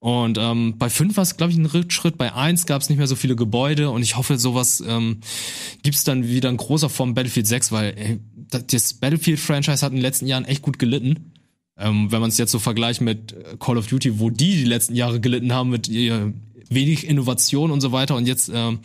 [0.00, 2.18] Und ähm, bei fünf war es, glaube ich, ein Rückschritt.
[2.18, 3.90] Bei eins gab es nicht mehr so viele Gebäude.
[3.90, 5.18] Und ich hoffe, sowas ähm,
[5.84, 8.20] gibt dann wieder in großer Form Battlefield 6, weil ey,
[8.66, 11.32] das Battlefield-Franchise hat in den letzten Jahren echt gut gelitten.
[11.78, 14.64] Ähm, wenn man es jetzt so vergleicht mit äh, Call of Duty, wo die die
[14.64, 16.34] letzten Jahre gelitten haben mit ihr
[16.68, 18.16] wenig Innovation und so weiter.
[18.16, 18.80] Und jetzt ähm,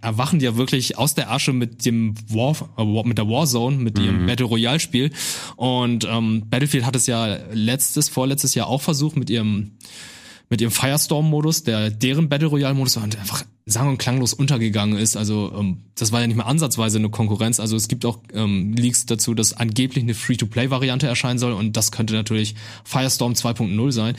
[0.00, 3.98] erwachen die ja wirklich aus der Asche mit dem War, äh, mit der Warzone, mit
[3.98, 4.26] ihrem mhm.
[4.26, 5.10] Battle Royale Spiel.
[5.56, 9.72] Und ähm, Battlefield hat es ja letztes, vorletztes Jahr auch versucht mit ihrem
[10.50, 15.16] mit ihrem Firestorm-Modus, der deren Battle Royale-Modus war und einfach sang- und klanglos untergegangen ist.
[15.16, 17.60] Also ähm, das war ja nicht mehr ansatzweise eine Konkurrenz.
[17.60, 21.92] Also es gibt auch ähm, Leaks dazu, dass angeblich eine Free-to-Play-Variante erscheinen soll und das
[21.92, 22.54] könnte natürlich
[22.84, 24.16] Firestorm 2.0 sein.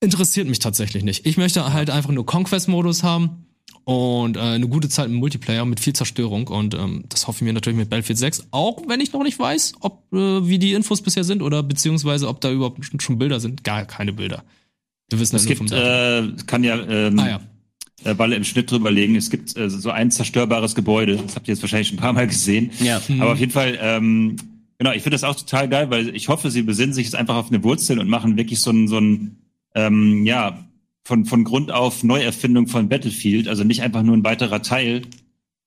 [0.00, 1.26] Interessiert mich tatsächlich nicht.
[1.26, 3.46] Ich möchte halt einfach nur Conquest-Modus haben
[3.84, 7.42] und äh, eine gute Zeit im Multiplayer mit viel Zerstörung und ähm, das hoffe ich
[7.42, 10.72] mir natürlich mit Battlefield 6, auch wenn ich noch nicht weiß, ob äh, wie die
[10.72, 13.64] Infos bisher sind oder beziehungsweise ob da überhaupt schon Bilder sind.
[13.64, 14.44] Gar keine Bilder.
[15.10, 17.40] Wir wissen es gibt, äh, kann ja, ähm, ah, ja.
[18.04, 19.14] Äh, Balle im Schnitt drüber legen.
[19.14, 21.16] Es gibt äh, so ein zerstörbares Gebäude.
[21.16, 22.70] Das habt ihr jetzt wahrscheinlich schon ein paar Mal gesehen.
[22.80, 23.00] Ja.
[23.06, 23.20] Mhm.
[23.20, 24.36] Aber auf jeden Fall, ähm,
[24.78, 27.36] genau, ich finde das auch total geil, weil ich hoffe, sie besinnen sich jetzt einfach
[27.36, 29.36] auf eine Wurzel und machen wirklich so ein, so ein
[29.74, 30.64] ähm, ja,
[31.04, 33.48] von, von Grund auf Neuerfindung von Battlefield.
[33.48, 35.02] Also nicht einfach nur ein weiterer Teil,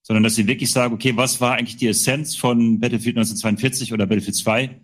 [0.01, 4.05] sondern dass sie wirklich sagen, okay, was war eigentlich die Essenz von Battlefield 1942 oder
[4.05, 4.81] Battlefield 2?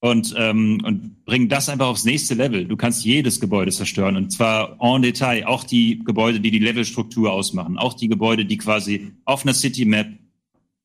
[0.00, 2.64] und, ähm, und bringen das einfach aufs nächste Level.
[2.64, 7.32] Du kannst jedes Gebäude zerstören und zwar en Detail, auch die Gebäude, die die Levelstruktur
[7.32, 10.08] ausmachen, auch die Gebäude, die quasi auf einer City Map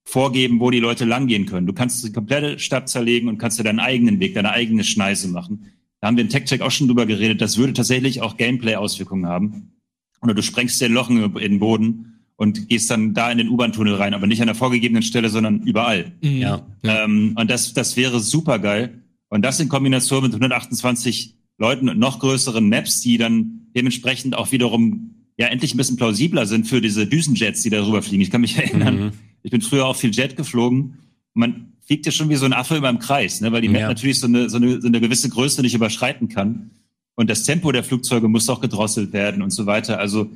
[0.06, 1.68] vorgeben, wo die Leute langgehen können.
[1.68, 5.28] Du kannst die komplette Stadt zerlegen und kannst dir deinen eigenen Weg, deine eigene Schneise
[5.28, 5.72] machen.
[6.04, 7.40] Da haben wir in TechCheck auch schon drüber geredet.
[7.40, 9.72] Das würde tatsächlich auch Gameplay-Auswirkungen haben.
[10.20, 13.96] Oder du sprengst dir Lochen in den Boden und gehst dann da in den U-Bahn-Tunnel
[13.96, 16.12] rein, aber nicht an der vorgegebenen Stelle, sondern überall.
[16.22, 16.38] Mhm.
[16.40, 16.68] Ja.
[16.84, 19.02] Ähm, und das, das wäre super geil.
[19.30, 24.52] Und das in Kombination mit 128 Leuten und noch größeren Maps, die dann dementsprechend auch
[24.52, 28.24] wiederum ja endlich ein bisschen plausibler sind für diese Düsenjets, die darüber fliegen.
[28.24, 29.12] Ich kann mich erinnern, mhm.
[29.42, 30.98] ich bin früher auch viel Jet geflogen.
[31.34, 33.52] Man fliegt ja schon wie so ein Affe immer im Kreis, ne?
[33.52, 33.88] weil die Map ja.
[33.88, 36.72] natürlich so eine, so, eine, so eine gewisse Größe nicht überschreiten kann.
[37.16, 40.00] Und das Tempo der Flugzeuge muss auch gedrosselt werden und so weiter.
[40.00, 40.32] Also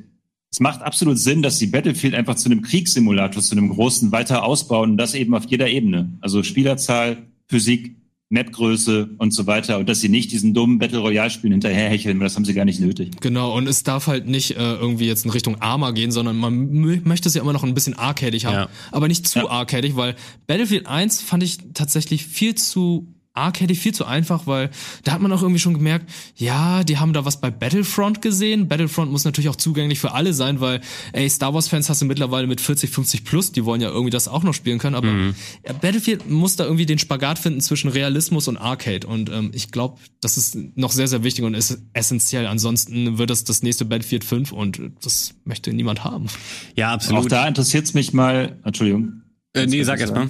[0.50, 4.44] es macht absolut Sinn, dass sie Battlefield einfach zu einem Kriegssimulator, zu einem großen weiter
[4.44, 6.16] ausbauen und das eben auf jeder Ebene.
[6.20, 7.96] Also Spielerzahl, Physik,
[8.30, 12.26] Mapgröße und so weiter und dass sie nicht diesen dummen Battle Royale Spielen hinterherhecheln, weil
[12.26, 13.12] das haben sie gar nicht nötig.
[13.20, 16.70] Genau und es darf halt nicht äh, irgendwie jetzt in Richtung Arma gehen, sondern man
[17.04, 18.68] möchte es ja immer noch ein bisschen arcadig haben, ja.
[18.92, 19.48] aber nicht zu ja.
[19.48, 20.14] arcadig, weil
[20.46, 24.70] Battlefield 1 fand ich tatsächlich viel zu Arcade viel zu einfach, weil
[25.04, 28.68] da hat man auch irgendwie schon gemerkt, ja, die haben da was bei Battlefront gesehen.
[28.68, 30.80] Battlefront muss natürlich auch zugänglich für alle sein, weil,
[31.12, 34.10] ey, Star Wars Fans hast du mittlerweile mit 40, 50 plus, die wollen ja irgendwie
[34.10, 35.34] das auch noch spielen können, aber mhm.
[35.80, 39.98] Battlefield muss da irgendwie den Spagat finden zwischen Realismus und Arcade und ähm, ich glaube,
[40.20, 42.46] das ist noch sehr, sehr wichtig und ist essentiell.
[42.46, 46.26] Ansonsten wird das das nächste Battlefield 5 und das möchte niemand haben.
[46.74, 47.24] Ja, absolut.
[47.24, 49.22] Auch da interessiert es mich mal, Entschuldigung.
[49.54, 50.28] Äh, nee, sag erst mal.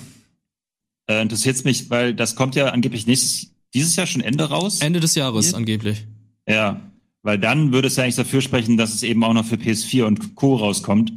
[1.09, 4.81] Äh, interessiert mich, weil das kommt ja angeblich nächstes, dieses Jahr schon Ende raus.
[4.81, 6.07] Ende des Jahres angeblich.
[6.47, 6.81] Ja,
[7.23, 10.05] weil dann würde es ja eigentlich dafür sprechen, dass es eben auch noch für PS4
[10.05, 10.57] und Co.
[10.57, 11.13] rauskommt.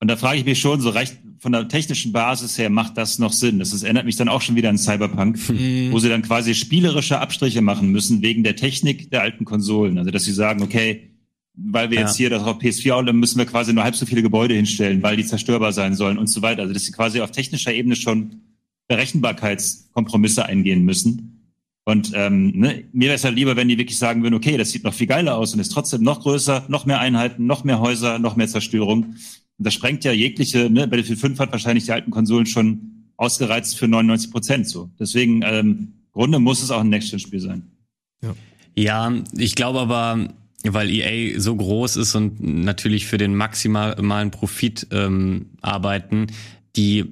[0.00, 3.18] Und da frage ich mich schon, so recht von der technischen Basis her macht das
[3.18, 3.58] noch Sinn.
[3.58, 5.90] Das ist, erinnert mich dann auch schon wieder an Cyberpunk, mhm.
[5.90, 9.98] wo sie dann quasi spielerische Abstriche machen müssen wegen der Technik der alten Konsolen.
[9.98, 11.10] Also dass sie sagen, okay,
[11.54, 12.06] weil wir ja.
[12.06, 14.54] jetzt hier das auf PS4 haben, dann müssen wir quasi nur halb so viele Gebäude
[14.54, 16.62] hinstellen, weil die zerstörbar sein sollen und so weiter.
[16.62, 18.40] Also dass sie quasi auf technischer Ebene schon
[18.88, 21.54] Berechenbarkeitskompromisse eingehen müssen.
[21.84, 24.70] Und ähm, ne, mir wäre es halt lieber, wenn die wirklich sagen würden, okay, das
[24.70, 27.80] sieht noch viel geiler aus und ist trotzdem noch größer, noch mehr Einheiten, noch mehr
[27.80, 29.04] Häuser, noch mehr Zerstörung.
[29.58, 33.78] Und das sprengt ja jegliche, ne, Battlefield 5 hat wahrscheinlich die alten Konsolen schon ausgereizt
[33.78, 34.90] für 99 Prozent so.
[34.98, 37.62] Deswegen, ähm, Grunde muss es auch ein Next-Gen-Spiel sein.
[38.22, 38.34] Ja.
[38.74, 40.28] ja, ich glaube aber,
[40.62, 46.28] weil EA so groß ist und natürlich für den maximalen Profit ähm, arbeiten,
[46.76, 47.04] die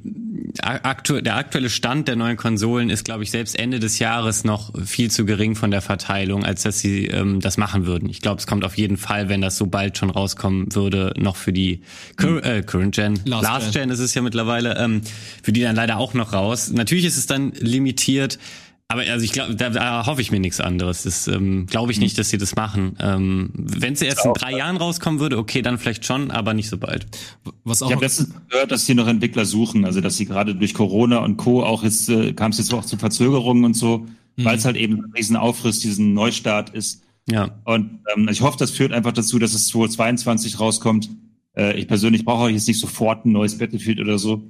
[0.63, 4.73] aktu der aktuelle Stand der neuen Konsolen ist, glaube ich, selbst Ende des Jahres noch
[4.87, 8.09] viel zu gering von der Verteilung, als dass sie ähm, das machen würden.
[8.09, 11.37] Ich glaube, es kommt auf jeden Fall, wenn das so bald schon rauskommen würde, noch
[11.37, 11.83] für die
[12.17, 13.83] Cur äh, Current Gen, Last, Last Gen.
[13.83, 15.03] Gen ist es ja mittlerweile, ähm,
[15.43, 16.71] für die dann leider auch noch raus.
[16.71, 18.39] Natürlich ist es dann limitiert
[18.91, 21.05] aber also ich glaube, da, da hoffe ich mir nichts anderes.
[21.05, 22.97] Das ähm, glaube ich nicht, dass sie das machen.
[22.99, 26.69] Ähm, Wenn sie erst in drei Jahren rauskommen würde, okay, dann vielleicht schon, aber nicht
[26.69, 27.07] so bald.
[27.63, 30.57] Was auch ich habe letztens gehört, dass sie noch Entwickler suchen, also dass sie gerade
[30.57, 31.63] durch Corona und Co.
[31.63, 34.45] auch jetzt äh, kam es jetzt auch zu Verzögerungen und so, mhm.
[34.45, 37.05] weil es halt eben ein riesen Aufriss, diesen Neustart ist.
[37.31, 37.61] Ja.
[37.67, 41.11] Und ähm, ich hoffe, das führt einfach dazu, dass es 2022 rauskommt.
[41.57, 44.43] Äh, ich persönlich brauche jetzt nicht sofort ein neues Battlefield oder so,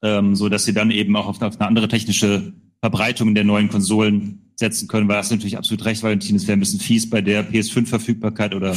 [0.00, 3.68] ähm, so dass sie dann eben auch auf, auf eine andere technische Verbreitung der neuen
[3.68, 7.20] Konsolen setzen können, weil das natürlich absolut recht, Valentin, es wäre ein bisschen fies bei
[7.20, 8.76] der PS5-Verfügbarkeit oder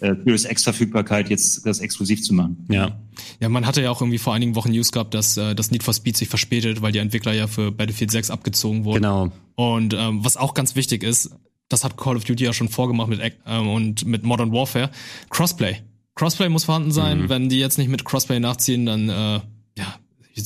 [0.00, 2.66] äh, Series X-Verfügbarkeit jetzt das exklusiv zu machen.
[2.70, 2.98] Ja.
[3.40, 5.82] Ja, man hatte ja auch irgendwie vor einigen Wochen News gehabt, dass äh, das Need
[5.82, 9.02] for Speed sich verspätet, weil die Entwickler ja für Battlefield 6 abgezogen wurden.
[9.02, 9.32] Genau.
[9.54, 11.30] Und ähm, was auch ganz wichtig ist,
[11.68, 14.90] das hat Call of Duty ja schon vorgemacht mit ähm, und mit Modern Warfare,
[15.30, 15.76] Crossplay.
[16.14, 17.22] Crossplay muss vorhanden sein.
[17.22, 17.28] Mhm.
[17.28, 19.40] Wenn die jetzt nicht mit Crossplay nachziehen, dann äh,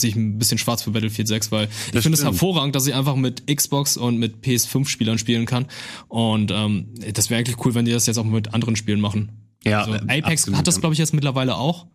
[0.00, 2.86] sehe ich ein bisschen schwarz für Battlefield 6, weil das ich finde es hervorragend, dass
[2.86, 5.66] ich einfach mit Xbox und mit PS5-Spielern spielen kann.
[6.08, 9.30] Und ähm, das wäre eigentlich cool, wenn die das jetzt auch mit anderen Spielen machen.
[9.64, 11.86] Ja, also, Apex absolut, hat das, glaube ich, jetzt mittlerweile auch,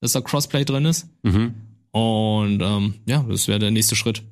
[0.00, 1.08] dass da Crossplay drin ist.
[1.22, 1.54] Mhm.
[1.92, 4.22] Und ähm, ja, das wäre der nächste Schritt.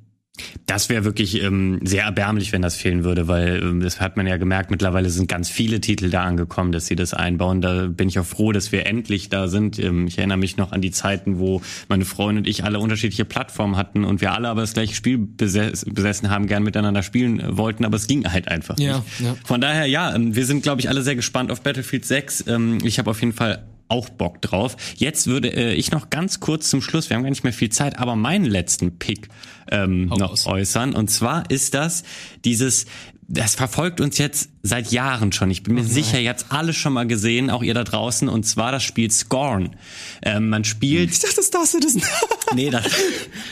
[0.65, 4.27] Das wäre wirklich ähm, sehr erbärmlich, wenn das fehlen würde, weil ähm, das hat man
[4.27, 7.61] ja gemerkt, mittlerweile sind ganz viele Titel da angekommen, dass sie das einbauen.
[7.61, 9.79] Da bin ich auch froh, dass wir endlich da sind.
[9.79, 13.25] Ähm, ich erinnere mich noch an die Zeiten, wo meine Freundin und ich alle unterschiedliche
[13.25, 17.57] Plattformen hatten und wir alle aber das gleiche Spiel beses besessen haben, gern miteinander spielen
[17.57, 19.19] wollten, aber es ging halt einfach ja, nicht.
[19.19, 19.35] Ja.
[19.45, 22.45] Von daher, ja, ähm, wir sind, glaube ich, alle sehr gespannt auf Battlefield 6.
[22.47, 24.77] Ähm, ich habe auf jeden Fall auch Bock drauf.
[24.95, 27.69] Jetzt würde äh, ich noch ganz kurz zum Schluss, wir haben gar nicht mehr viel
[27.69, 29.27] Zeit, aber meinen letzten Pick
[29.71, 30.47] ähm, noch aus.
[30.47, 30.95] äußern.
[30.95, 32.03] Und zwar ist das
[32.45, 32.85] dieses,
[33.31, 35.51] das verfolgt uns jetzt seit Jahren schon.
[35.51, 38.27] Ich bin mir oh sicher, ihr habt alle schon mal gesehen, auch ihr da draußen.
[38.27, 39.75] Und zwar das Spiel Scorn.
[40.23, 41.11] Ähm, man spielt.
[41.11, 41.95] Ich dachte, das darfst du das.
[42.55, 42.85] nee, das,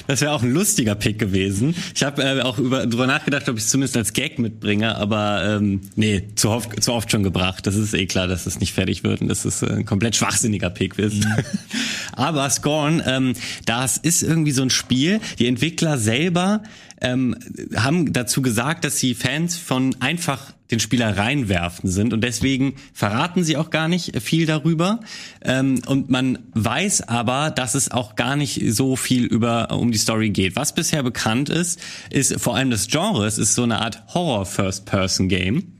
[0.07, 1.75] das wäre auch ein lustiger Pick gewesen.
[1.95, 5.57] Ich habe äh, auch über, drüber nachgedacht, ob ich es zumindest als Gag mitbringe, aber
[5.57, 7.67] ähm, nee, zu oft, zu oft schon gebracht.
[7.67, 10.15] Das ist eh klar, dass es nicht fertig wird und dass es äh, ein komplett
[10.15, 11.23] schwachsinniger Pick ist.
[11.23, 11.36] Mhm.
[12.13, 13.34] aber Scorn, ähm,
[13.65, 15.21] das ist irgendwie so ein Spiel.
[15.38, 16.63] Die Entwickler selber
[17.01, 17.35] ähm,
[17.75, 23.43] haben dazu gesagt, dass sie Fans von einfach den Spieler reinwerfen sind und deswegen verraten
[23.43, 24.99] sie auch gar nicht viel darüber
[25.41, 29.97] ähm, und man weiß aber, dass es auch gar nicht so viel über um die
[29.97, 30.55] Story geht.
[30.55, 31.79] Was bisher bekannt ist,
[32.09, 33.25] ist vor allem das Genre.
[33.25, 35.77] Es ist so eine Art Horror First Person Game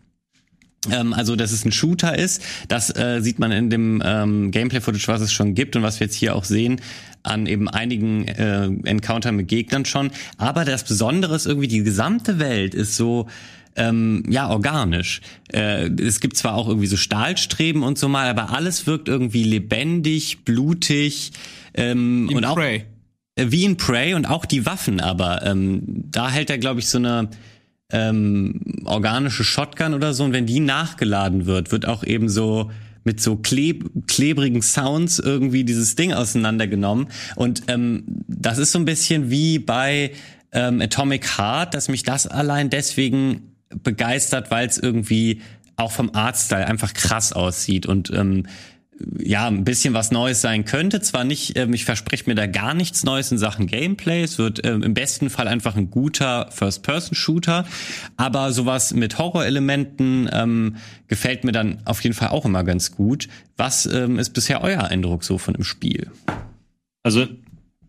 [0.91, 5.07] ähm, also dass es ein Shooter ist, das äh, sieht man in dem ähm, Gameplay-Footage,
[5.07, 6.82] was es schon gibt und was wir jetzt hier auch sehen,
[7.28, 10.12] an eben einigen äh, Encounter mit Gegnern schon.
[10.38, 13.28] Aber das Besondere ist irgendwie, die gesamte Welt ist so
[13.76, 15.22] ähm, ja organisch.
[15.54, 19.44] Äh, es gibt zwar auch irgendwie so Stahlstreben und so mal, aber alles wirkt irgendwie
[19.44, 21.32] lebendig, blutig
[21.74, 22.86] ähm, und auch Prey.
[23.36, 25.00] Äh, wie in Prey und auch die Waffen.
[25.00, 27.30] Aber ähm, da hält er glaube ich so eine
[27.92, 32.72] ähm, organische Shotgun oder so und wenn die nachgeladen wird, wird auch eben so
[33.08, 37.08] mit so kleb klebrigen Sounds irgendwie dieses Ding auseinandergenommen.
[37.36, 40.12] Und ähm, das ist so ein bisschen wie bei
[40.51, 45.41] ähm, Atomic Heart, dass mich das allein deswegen begeistert, weil es irgendwie
[45.78, 48.45] auch vom Artstyle einfach krass aussieht und ähm,
[49.20, 51.02] ja, ein bisschen was Neues sein könnte.
[51.02, 54.24] Zwar nicht, ähm, ich verspreche mir da gar nichts Neues in Sachen Gameplay.
[54.24, 57.66] Es wird ähm, im besten Fall einfach ein guter First-Person-Shooter.
[58.16, 60.78] Aber sowas mit Horrorelementen ähm,
[61.08, 63.28] gefällt mir dann auf jeden Fall auch immer ganz gut.
[63.56, 66.10] Was ähm, ist bisher euer Eindruck so von dem Spiel?
[67.04, 67.28] Also,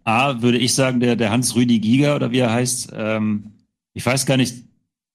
[0.05, 3.53] A, würde ich sagen, der, der Hans-Rüdi Giger oder wie er heißt, ähm,
[3.95, 4.68] ich weiß gar nicht,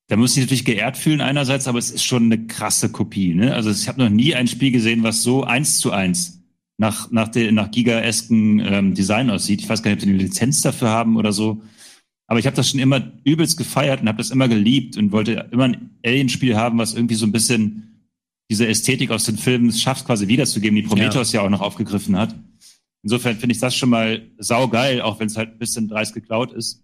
[0.08, 3.34] da muss ich natürlich geehrt fühlen einerseits, aber es ist schon eine krasse Kopie.
[3.34, 3.54] Ne?
[3.54, 6.43] Also ich habe noch nie ein Spiel gesehen, was so eins zu eins
[6.78, 9.62] nach, nach, der, nach Giga-esken ähm, Design aussieht.
[9.62, 11.62] Ich weiß gar nicht, ob die eine Lizenz dafür haben oder so.
[12.28, 15.49] Aber ich habe das schon immer übelst gefeiert und habe das immer geliebt und wollte
[15.51, 18.10] immer ein Alien-Spiel haben, was irgendwie so ein bisschen
[18.49, 22.18] diese Ästhetik aus den Filmen schafft, quasi wiederzugeben, die Prometheus ja, ja auch noch aufgegriffen
[22.18, 22.36] hat.
[23.04, 26.54] Insofern finde ich das schon mal saugeil, auch wenn es halt ein bisschen dreist geklaut
[26.54, 26.84] ist.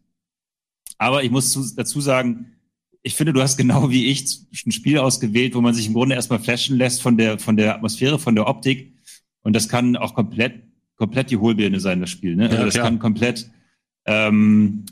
[0.98, 2.59] Aber ich muss zu, dazu sagen,
[3.02, 4.26] ich finde, du hast genau wie ich
[4.66, 7.76] ein Spiel ausgewählt, wo man sich im Grunde erstmal flashen lässt von der, von der
[7.76, 8.94] Atmosphäre, von der Optik.
[9.42, 10.64] Und das kann auch komplett,
[10.96, 12.36] komplett die Hohlbirne sein, das Spiel.
[12.36, 12.46] Ne?
[12.46, 12.86] Also ja, das klar.
[12.86, 13.50] kann komplett
[14.06, 14.86] ähm,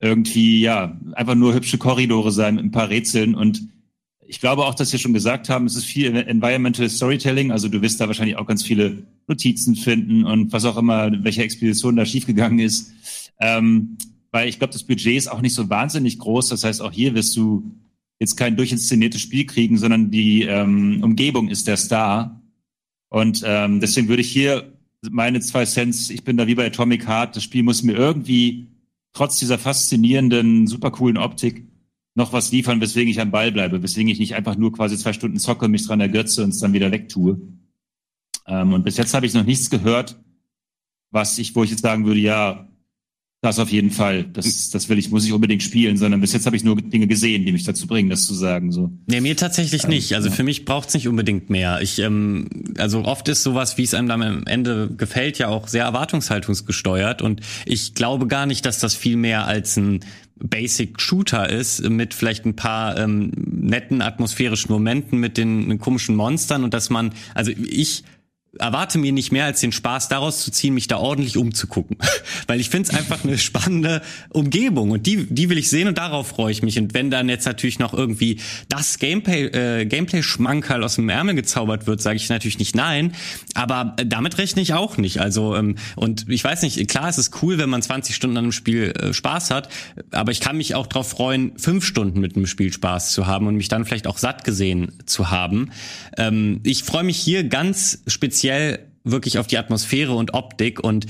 [0.00, 3.34] irgendwie, ja, einfach nur hübsche Korridore sein mit ein paar Rätseln.
[3.34, 3.62] Und
[4.26, 7.52] ich glaube auch, dass wir schon gesagt haben, es ist viel Environmental Storytelling.
[7.52, 11.42] Also du wirst da wahrscheinlich auch ganz viele Notizen finden und was auch immer, welche
[11.42, 12.92] Expedition da schiefgegangen ist.
[13.40, 13.96] Ähm,
[14.34, 16.48] weil ich glaube, das Budget ist auch nicht so wahnsinnig groß.
[16.48, 17.70] Das heißt, auch hier wirst du
[18.18, 22.42] jetzt kein durchinszeniertes Spiel kriegen, sondern die ähm, Umgebung ist der Star.
[23.10, 24.72] Und ähm, deswegen würde ich hier
[25.08, 28.66] meine zwei Cents, ich bin da wie bei Atomic Heart, das Spiel muss mir irgendwie
[29.12, 31.68] trotz dieser faszinierenden, super coolen Optik
[32.16, 35.12] noch was liefern, weswegen ich am Ball bleibe, weswegen ich nicht einfach nur quasi zwei
[35.12, 37.40] Stunden zocke, mich dran ergötze und es dann wieder wegtue.
[38.48, 40.20] Ähm, und bis jetzt habe ich noch nichts gehört,
[41.12, 42.66] was ich, wo ich jetzt sagen würde, ja,
[43.44, 44.24] das auf jeden Fall.
[44.32, 47.06] Das, das will ich, muss ich unbedingt spielen, sondern bis jetzt habe ich nur Dinge
[47.06, 48.72] gesehen, die mich dazu bringen, das zu sagen.
[48.72, 48.90] So.
[49.06, 50.14] Nee, mir tatsächlich nicht.
[50.14, 51.80] Also für mich braucht's nicht unbedingt mehr.
[51.82, 55.68] Ich, ähm, also oft ist sowas, wie es einem dann am Ende gefällt, ja auch
[55.68, 57.20] sehr erwartungshaltungsgesteuert.
[57.20, 60.00] Und ich glaube gar nicht, dass das viel mehr als ein
[60.36, 66.16] Basic Shooter ist, mit vielleicht ein paar ähm, netten atmosphärischen Momenten, mit den, den komischen
[66.16, 68.04] Monstern und dass man, also ich
[68.58, 71.96] erwarte mir nicht mehr als den Spaß daraus zu ziehen, mich da ordentlich umzugucken.
[72.46, 75.98] Weil ich finde es einfach eine spannende Umgebung und die, die will ich sehen und
[75.98, 76.78] darauf freue ich mich.
[76.78, 81.86] Und wenn dann jetzt natürlich noch irgendwie das Gameplay, äh, Gameplay-Schmankerl aus dem Ärmel gezaubert
[81.86, 83.14] wird, sage ich natürlich nicht nein.
[83.54, 85.20] Aber damit rechne ich auch nicht.
[85.20, 88.44] Also, ähm, und ich weiß nicht, klar, es ist cool, wenn man 20 Stunden an
[88.44, 89.68] einem Spiel äh, Spaß hat,
[90.10, 93.46] aber ich kann mich auch darauf freuen, fünf Stunden mit einem Spiel Spaß zu haben
[93.46, 95.70] und mich dann vielleicht auch satt gesehen zu haben.
[96.16, 101.06] Ähm, ich freue mich hier ganz speziell speziell wirklich auf die Atmosphäre und Optik und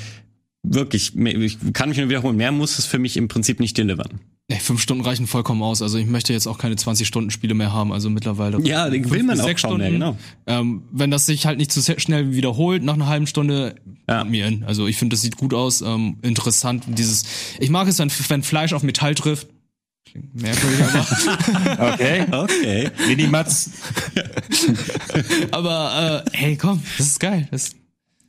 [0.63, 4.21] wirklich, ich kann mich nur wiederholen, mehr muss es für mich im Prinzip nicht delivern.
[4.49, 5.81] Nee, fünf Stunden reichen vollkommen aus.
[5.81, 7.93] Also ich möchte jetzt auch keine 20 Stunden Spiele mehr haben.
[7.93, 8.61] Also mittlerweile.
[8.61, 9.79] Ja, will man auch Stunden.
[9.79, 10.19] Mehr, genau.
[10.47, 13.77] Ähm, wenn das sich halt nicht zu schnell wiederholt nach einer halben Stunde,
[14.07, 14.23] ja.
[14.23, 14.63] mir in.
[14.65, 16.85] Also ich finde, das sieht gut aus, ähm, interessant.
[16.87, 17.25] Dieses,
[17.59, 19.49] ich mag es, wenn, wenn Fleisch auf Metall trifft.
[20.15, 21.93] Klingt merkwürdig, aber.
[21.93, 22.27] okay.
[22.31, 22.91] Okay.
[23.09, 23.71] Minimatz.
[25.51, 27.49] aber äh, hey, komm, das ist geil.
[27.51, 27.73] Das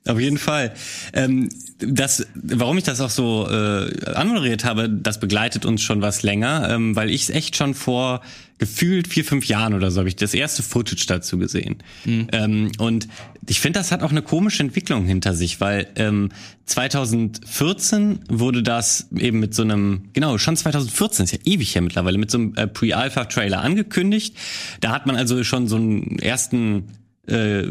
[0.07, 0.73] auf jeden Fall.
[1.13, 6.23] Ähm, das, warum ich das auch so äh, anmoderiert habe, das begleitet uns schon was
[6.23, 8.21] länger, ähm, weil ich es echt schon vor
[8.57, 11.77] gefühlt vier, fünf Jahren oder so habe ich das erste Footage dazu gesehen.
[12.05, 12.27] Mhm.
[12.31, 13.07] Ähm, und
[13.47, 16.29] ich finde, das hat auch eine komische Entwicklung hinter sich, weil ähm,
[16.65, 22.17] 2014 wurde das eben mit so einem, genau, schon 2014, ist ja ewig her mittlerweile,
[22.17, 24.37] mit so einem äh, Pre-Alpha-Trailer angekündigt.
[24.79, 26.85] Da hat man also schon so einen ersten
[27.27, 27.63] äh,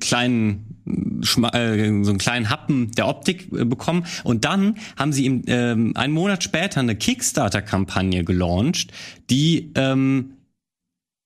[0.00, 4.06] kleinen äh, so einen kleinen Happen der Optik äh, bekommen.
[4.24, 8.92] Und dann haben sie im, ähm, einen Monat später eine Kickstarter-Kampagne gelauncht,
[9.30, 10.34] die ähm,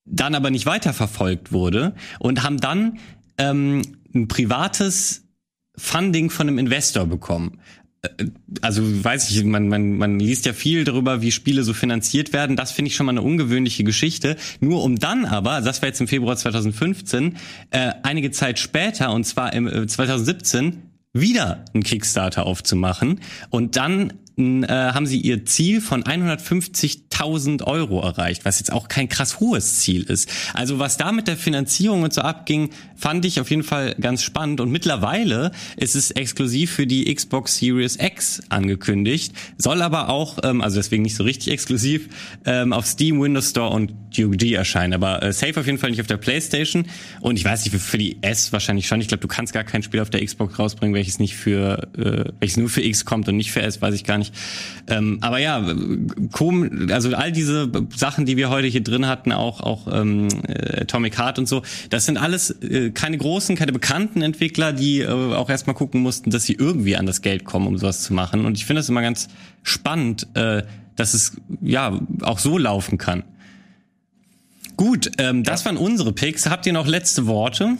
[0.05, 2.99] dann aber nicht weiterverfolgt wurde und haben dann
[3.39, 3.83] ähm,
[4.15, 5.25] ein privates
[5.77, 7.61] Funding von einem Investor bekommen.
[8.63, 12.57] Also weiß ich, man, man, man liest ja viel darüber, wie Spiele so finanziert werden.
[12.57, 14.37] Das finde ich schon mal eine ungewöhnliche Geschichte.
[14.61, 17.37] Nur um dann aber, das war jetzt im Februar 2015,
[17.71, 20.83] äh, einige Zeit später, und zwar im äh, 2017,
[21.13, 24.15] wieder einen Kickstarter aufzumachen und dann
[24.64, 29.80] äh, haben sie ihr Ziel von 150.000 Euro erreicht, was jetzt auch kein krass hohes
[29.80, 30.28] Ziel ist.
[30.55, 34.22] Also was da mit der Finanzierung und so abging, fand ich auf jeden Fall ganz
[34.22, 34.61] spannend.
[34.61, 40.61] Und mittlerweile ist es exklusiv für die Xbox Series X angekündigt, soll aber auch, ähm,
[40.61, 42.09] also deswegen nicht so richtig exklusiv,
[42.45, 44.93] ähm, auf Steam, Windows Store und GOG erscheinen.
[44.93, 46.86] Aber äh, safe auf jeden Fall nicht auf der PlayStation.
[47.20, 49.01] Und ich weiß nicht, für die S wahrscheinlich schon.
[49.01, 52.32] Ich glaube, du kannst gar kein Spiel auf der Xbox rausbringen, welches nicht für, äh,
[52.40, 54.32] welches nur für X kommt und nicht für S, weiß ich gar nicht.
[54.89, 55.74] Ähm, aber ja,
[56.33, 60.83] kom also all diese Sachen, die wir heute hier drin hatten, auch auch ähm, äh,
[60.83, 65.09] Atomic Heart und so, das sind alles äh, keine großen, keine bekannten Entwickler, die äh,
[65.09, 68.45] auch erstmal gucken mussten, dass sie irgendwie an das Geld kommen, um sowas zu machen.
[68.45, 69.28] Und ich finde das immer ganz
[69.62, 70.62] spannend, äh,
[70.97, 73.24] dass es ja auch so laufen kann.
[74.76, 76.49] Gut, ähm, das waren unsere Picks.
[76.49, 77.76] Habt ihr noch letzte Worte?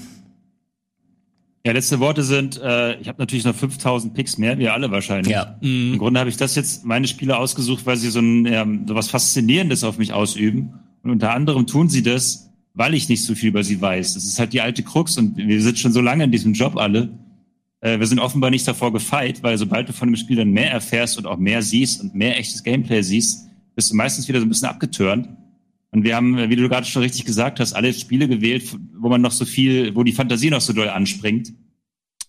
[1.65, 5.33] Ja, letzte Worte sind, äh, ich habe natürlich noch 5000 Picks mehr, wir alle wahrscheinlich.
[5.33, 5.59] Ja.
[5.61, 5.93] Mhm.
[5.93, 8.97] Im Grunde habe ich das jetzt meine Spiele ausgesucht, weil sie so ein ähm, so
[8.97, 10.75] was Faszinierendes auf mich ausüben.
[11.03, 14.15] Und unter anderem tun sie das, weil ich nicht so viel über sie weiß.
[14.15, 16.77] Das ist halt die alte Krux und wir sind schon so lange in diesem Job
[16.77, 17.11] alle.
[17.81, 20.73] Äh, wir sind offenbar nicht davor gefeit, weil sobald du von dem Spiel dann mehr
[20.73, 24.47] erfährst und auch mehr siehst und mehr echtes Gameplay siehst, bist du meistens wieder so
[24.47, 25.29] ein bisschen abgetörnt.
[25.93, 28.65] Und wir haben, wie du gerade schon richtig gesagt hast, alle Spiele gewählt,
[28.95, 31.53] wo man noch so viel, wo die Fantasie noch so doll anspringt,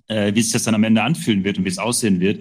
[0.08, 2.40] äh, wie sich das dann am Ende anfühlen wird und wie es aussehen wird.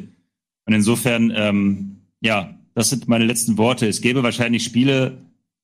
[0.66, 3.86] Und insofern, ähm, ja, das sind meine letzten Worte.
[3.86, 5.18] Es gäbe wahrscheinlich Spiele,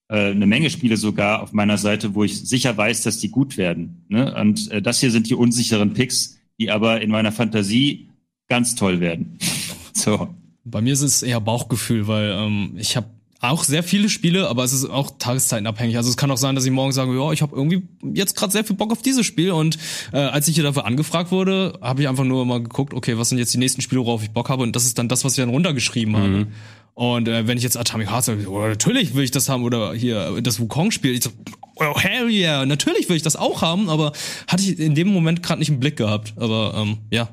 [0.08, 3.56] äh, eine Menge Spiele sogar auf meiner Seite, wo ich sicher weiß, dass die gut
[3.56, 4.04] werden.
[4.08, 4.32] Ne?
[4.40, 8.08] Und äh, das hier sind die unsicheren Picks, die aber in meiner Fantasie
[8.48, 9.38] ganz toll werden.
[9.92, 10.34] so.
[10.64, 13.08] Bei mir ist es eher Bauchgefühl, weil ähm, ich habe
[13.40, 15.96] auch sehr viele Spiele, aber es ist auch tageszeitenabhängig.
[15.96, 17.82] Also es kann auch sein, dass ich morgen sage, ja, ich habe irgendwie
[18.12, 19.52] jetzt gerade sehr viel Bock auf dieses Spiel.
[19.52, 19.78] Und
[20.12, 23.28] äh, als ich hier dafür angefragt wurde, habe ich einfach nur mal geguckt, okay, was
[23.28, 24.64] sind jetzt die nächsten Spiele, worauf ich Bock habe?
[24.64, 26.18] Und das ist dann das, was ich dann runtergeschrieben mhm.
[26.18, 26.46] habe.
[26.94, 29.94] Und äh, wenn ich jetzt Atomic Heart sage, oh, natürlich will ich das haben oder
[29.94, 31.30] hier das Wukong-Spiel, ich so,
[31.76, 34.12] oh, hell yeah, natürlich will ich das auch haben, aber
[34.48, 36.34] hatte ich in dem Moment gerade nicht im Blick gehabt.
[36.36, 37.28] Aber ähm, ja,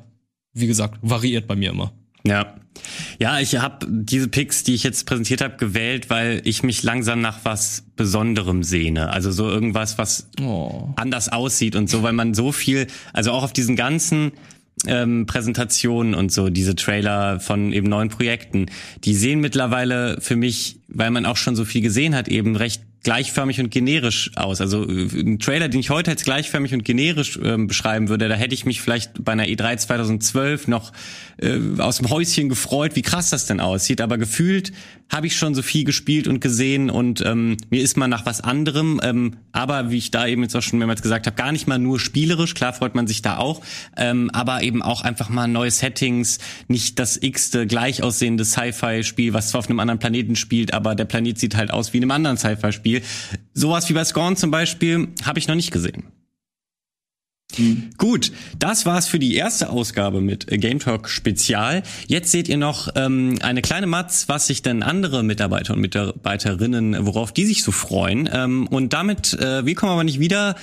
[0.52, 1.92] wie gesagt, variiert bei mir immer.
[2.24, 2.54] Ja.
[3.18, 7.20] Ja, ich habe diese Picks, die ich jetzt präsentiert habe, gewählt, weil ich mich langsam
[7.20, 9.10] nach was Besonderem sehne.
[9.10, 10.90] Also so irgendwas, was oh.
[10.96, 14.32] anders aussieht und so, weil man so viel, also auch auf diesen ganzen
[14.86, 18.66] ähm, Präsentationen und so, diese Trailer von eben neuen Projekten,
[19.04, 22.82] die sehen mittlerweile für mich, weil man auch schon so viel gesehen hat, eben recht
[23.06, 24.60] gleichförmig und generisch aus.
[24.60, 28.34] Also äh, ein Trailer, den ich heute als gleichförmig und generisch äh, beschreiben würde, da
[28.34, 30.92] hätte ich mich vielleicht bei einer E3 2012 noch
[31.36, 34.00] äh, aus dem Häuschen gefreut, wie krass das denn aussieht.
[34.00, 34.72] Aber gefühlt
[35.08, 38.40] habe ich schon so viel gespielt und gesehen und ähm, mir ist mal nach was
[38.40, 41.66] anderem, ähm, aber wie ich da eben jetzt auch schon mehrmals gesagt habe, gar nicht
[41.68, 43.62] mal nur spielerisch, klar freut man sich da auch,
[43.96, 46.38] ähm, aber eben auch einfach mal neue Settings,
[46.68, 51.04] nicht das x-te gleich aussehende Sci-Fi-Spiel, was zwar auf einem anderen Planeten spielt, aber der
[51.04, 53.02] Planet sieht halt aus wie in einem anderen Sci-Fi-Spiel.
[53.54, 56.15] Sowas wie bei Scorn zum Beispiel habe ich noch nicht gesehen.
[57.56, 57.90] Mhm.
[57.96, 61.82] Gut, das war's für die erste Ausgabe mit Game Talk Spezial.
[62.06, 67.06] Jetzt seht ihr noch ähm, eine kleine Matz, was sich denn andere Mitarbeiter und Mitarbeiterinnen,
[67.06, 68.28] worauf die sich so freuen.
[68.32, 70.56] Ähm, und damit, äh, wir kommen aber nicht wieder.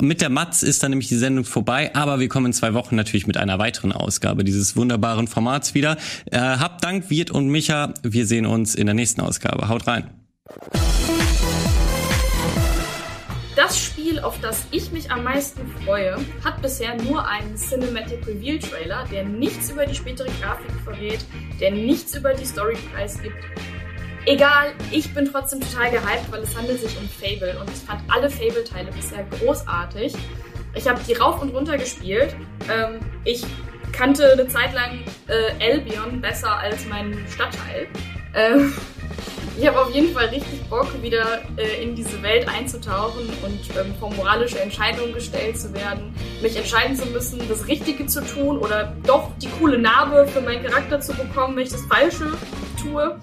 [0.00, 2.96] Mit der Matz ist dann nämlich die Sendung vorbei, aber wir kommen in zwei Wochen
[2.96, 5.96] natürlich mit einer weiteren Ausgabe dieses wunderbaren Formats wieder.
[6.30, 7.94] Äh, habt Dank, Wirt und Micha.
[8.02, 9.68] Wir sehen uns in der nächsten Ausgabe.
[9.68, 10.10] Haut rein.
[13.56, 18.58] Das Spiel, auf das ich mich am meisten freue, hat bisher nur einen Cinematic Reveal
[18.58, 21.24] Trailer, der nichts über die spätere Grafik verrät,
[21.60, 23.36] der nichts über die Story preisgibt.
[24.26, 28.02] Egal, ich bin trotzdem total gehypt, weil es handelt sich um Fable und ich fand
[28.08, 30.14] alle Fable-Teile bisher großartig.
[30.74, 32.36] Ich habe die rauf und runter gespielt.
[32.70, 33.44] Ähm, ich
[33.92, 37.88] kannte eine Zeit lang äh, Albion besser als meinen Stadtteil.
[38.34, 38.72] Ähm,
[39.60, 43.94] ich habe auf jeden Fall richtig Bock, wieder äh, in diese Welt einzutauchen und ähm,
[44.00, 48.96] vor moralische Entscheidungen gestellt zu werden, mich entscheiden zu müssen, das Richtige zu tun oder
[49.04, 52.32] doch die coole Narbe für meinen Charakter zu bekommen, wenn ich das Falsche
[52.82, 53.20] tue.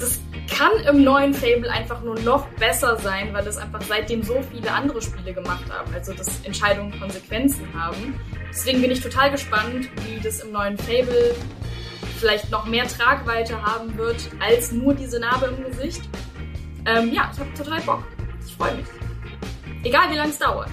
[0.00, 0.20] Das
[0.52, 4.72] kann im neuen Fable einfach nur noch besser sein, weil es einfach seitdem so viele
[4.72, 8.18] andere Spiele gemacht haben, also dass Entscheidungen Konsequenzen haben.
[8.48, 11.36] Deswegen bin ich total gespannt, wie das im neuen Fable
[12.18, 16.02] vielleicht noch mehr Tragweite haben wird als nur diese Narbe im Gesicht.
[16.86, 18.02] Ähm, ja, ich habe total Bock.
[18.46, 18.86] Ich freue mich.
[19.82, 20.70] Egal wie lange es dauert.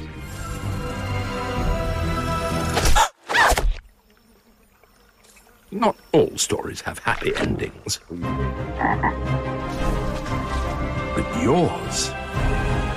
[5.69, 7.99] Not all stories have happy endings.
[11.13, 12.09] But yours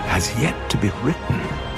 [0.07, 1.70] has yet to be written.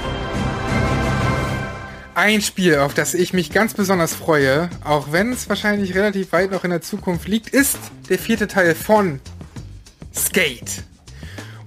[2.15, 6.51] Ein Spiel, auf das ich mich ganz besonders freue, auch wenn es wahrscheinlich relativ weit
[6.51, 9.19] noch in der Zukunft liegt, ist der vierte Teil von
[10.15, 10.83] Skate.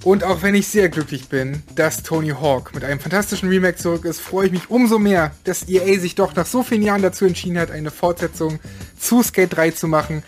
[0.05, 4.05] Und auch wenn ich sehr glücklich bin, dass Tony Hawk mit einem fantastischen Remake zurück
[4.05, 7.25] ist, freue ich mich umso mehr, dass EA sich doch nach so vielen Jahren dazu
[7.25, 8.61] entschieden hat, eine Fortsetzung
[8.97, 10.23] zu Skate 3 zu machen.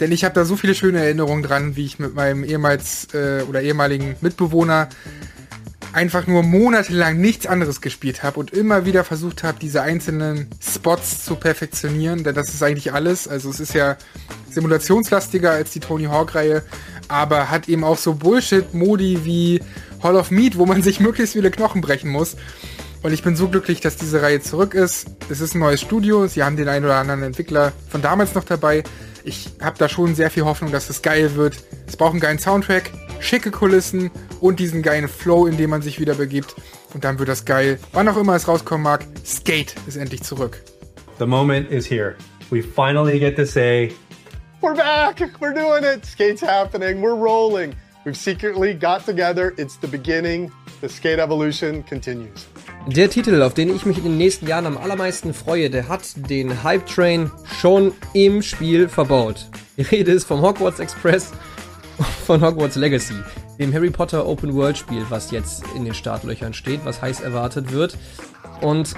[0.00, 3.42] Denn ich habe da so viele schöne Erinnerungen dran, wie ich mit meinem ehemals äh,
[3.46, 4.88] oder ehemaligen Mitbewohner
[5.92, 11.24] einfach nur monatelang nichts anderes gespielt habe und immer wieder versucht habe, diese einzelnen Spots
[11.24, 13.26] zu perfektionieren, denn das ist eigentlich alles.
[13.26, 13.96] Also es ist ja
[14.50, 16.62] simulationslastiger als die Tony Hawk-Reihe,
[17.08, 19.60] aber hat eben auch so Bullshit-Modi wie
[20.02, 22.36] Hall of Meat, wo man sich möglichst viele Knochen brechen muss.
[23.02, 25.06] Und ich bin so glücklich, dass diese Reihe zurück ist.
[25.30, 26.26] Es ist ein neues Studio.
[26.26, 28.84] Sie haben den einen oder anderen Entwickler von damals noch dabei.
[29.24, 31.56] Ich habe da schon sehr viel Hoffnung, dass es geil wird.
[31.86, 32.90] Es braucht einen geilen Soundtrack
[33.20, 34.10] schicke Kulissen
[34.40, 36.54] und diesen geilen Flow, in dem man sich wieder begibt.
[36.94, 37.78] Und dann wird das geil.
[37.92, 40.62] Wann auch immer es rauskommen mag, Skate ist endlich zurück.
[41.18, 42.16] The moment is here.
[42.50, 43.92] We finally get to say,
[44.60, 45.20] We're back!
[45.40, 46.04] We're doing it!
[46.04, 47.00] Skate's happening.
[47.00, 47.74] We're rolling.
[48.04, 49.52] We've secretly got together.
[49.56, 50.50] It's the beginning.
[50.80, 52.46] The skate evolution continues.
[52.86, 56.02] Der Titel, auf den ich mich in den nächsten Jahren am allermeisten freue, der hat
[56.30, 59.46] den Hype Train schon im Spiel verbaut.
[59.76, 61.32] Die Rede ist vom Hogwarts Express
[62.26, 63.14] von Hogwarts Legacy,
[63.58, 67.72] dem Harry Potter Open World Spiel, was jetzt in den Startlöchern steht, was heiß erwartet
[67.72, 67.96] wird.
[68.60, 68.94] Und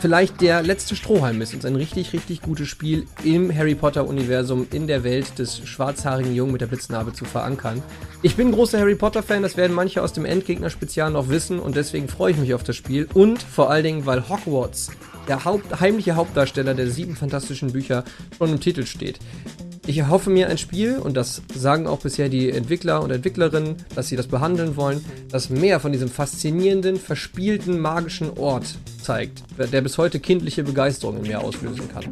[0.00, 4.66] vielleicht der letzte Strohhalm ist uns ein richtig, richtig gutes Spiel im Harry Potter Universum,
[4.72, 7.82] in der Welt des schwarzhaarigen Jungen mit der Blitznarbe zu verankern.
[8.22, 11.76] Ich bin großer Harry Potter Fan, das werden manche aus dem Endgegner-Spezial noch wissen und
[11.76, 14.90] deswegen freue ich mich auf das Spiel und vor allen Dingen, weil Hogwarts,
[15.28, 18.04] der Haupt, heimliche Hauptdarsteller der sieben fantastischen Bücher,
[18.38, 19.18] schon im Titel steht.
[19.84, 24.08] Ich erhoffe mir ein Spiel, und das sagen auch bisher die Entwickler und Entwicklerinnen, dass
[24.08, 29.98] sie das behandeln wollen, das mehr von diesem faszinierenden, verspielten, magischen Ort zeigt, der bis
[29.98, 32.04] heute kindliche Begeisterung in mir auslösen kann.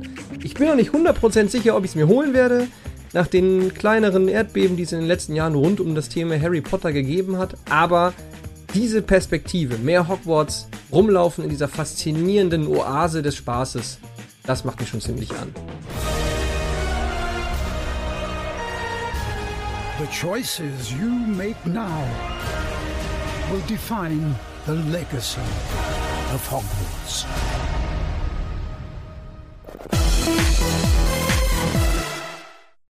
[0.42, 2.66] Ich bin noch nicht 100% sicher, ob ich es mir holen werde,
[3.12, 6.62] nach den kleineren Erdbeben, die es in den letzten Jahren rund um das Thema Harry
[6.62, 8.14] Potter gegeben hat, aber
[8.74, 13.98] diese Perspektive, mehr Hogwarts, rumlaufen in dieser faszinierenden Oase des Spaßes,
[14.44, 15.54] das macht mich schon ziemlich an.
[20.00, 22.00] The choices you make now
[23.52, 24.34] will define
[24.64, 25.42] the legacy
[26.32, 27.79] of Hogwarts.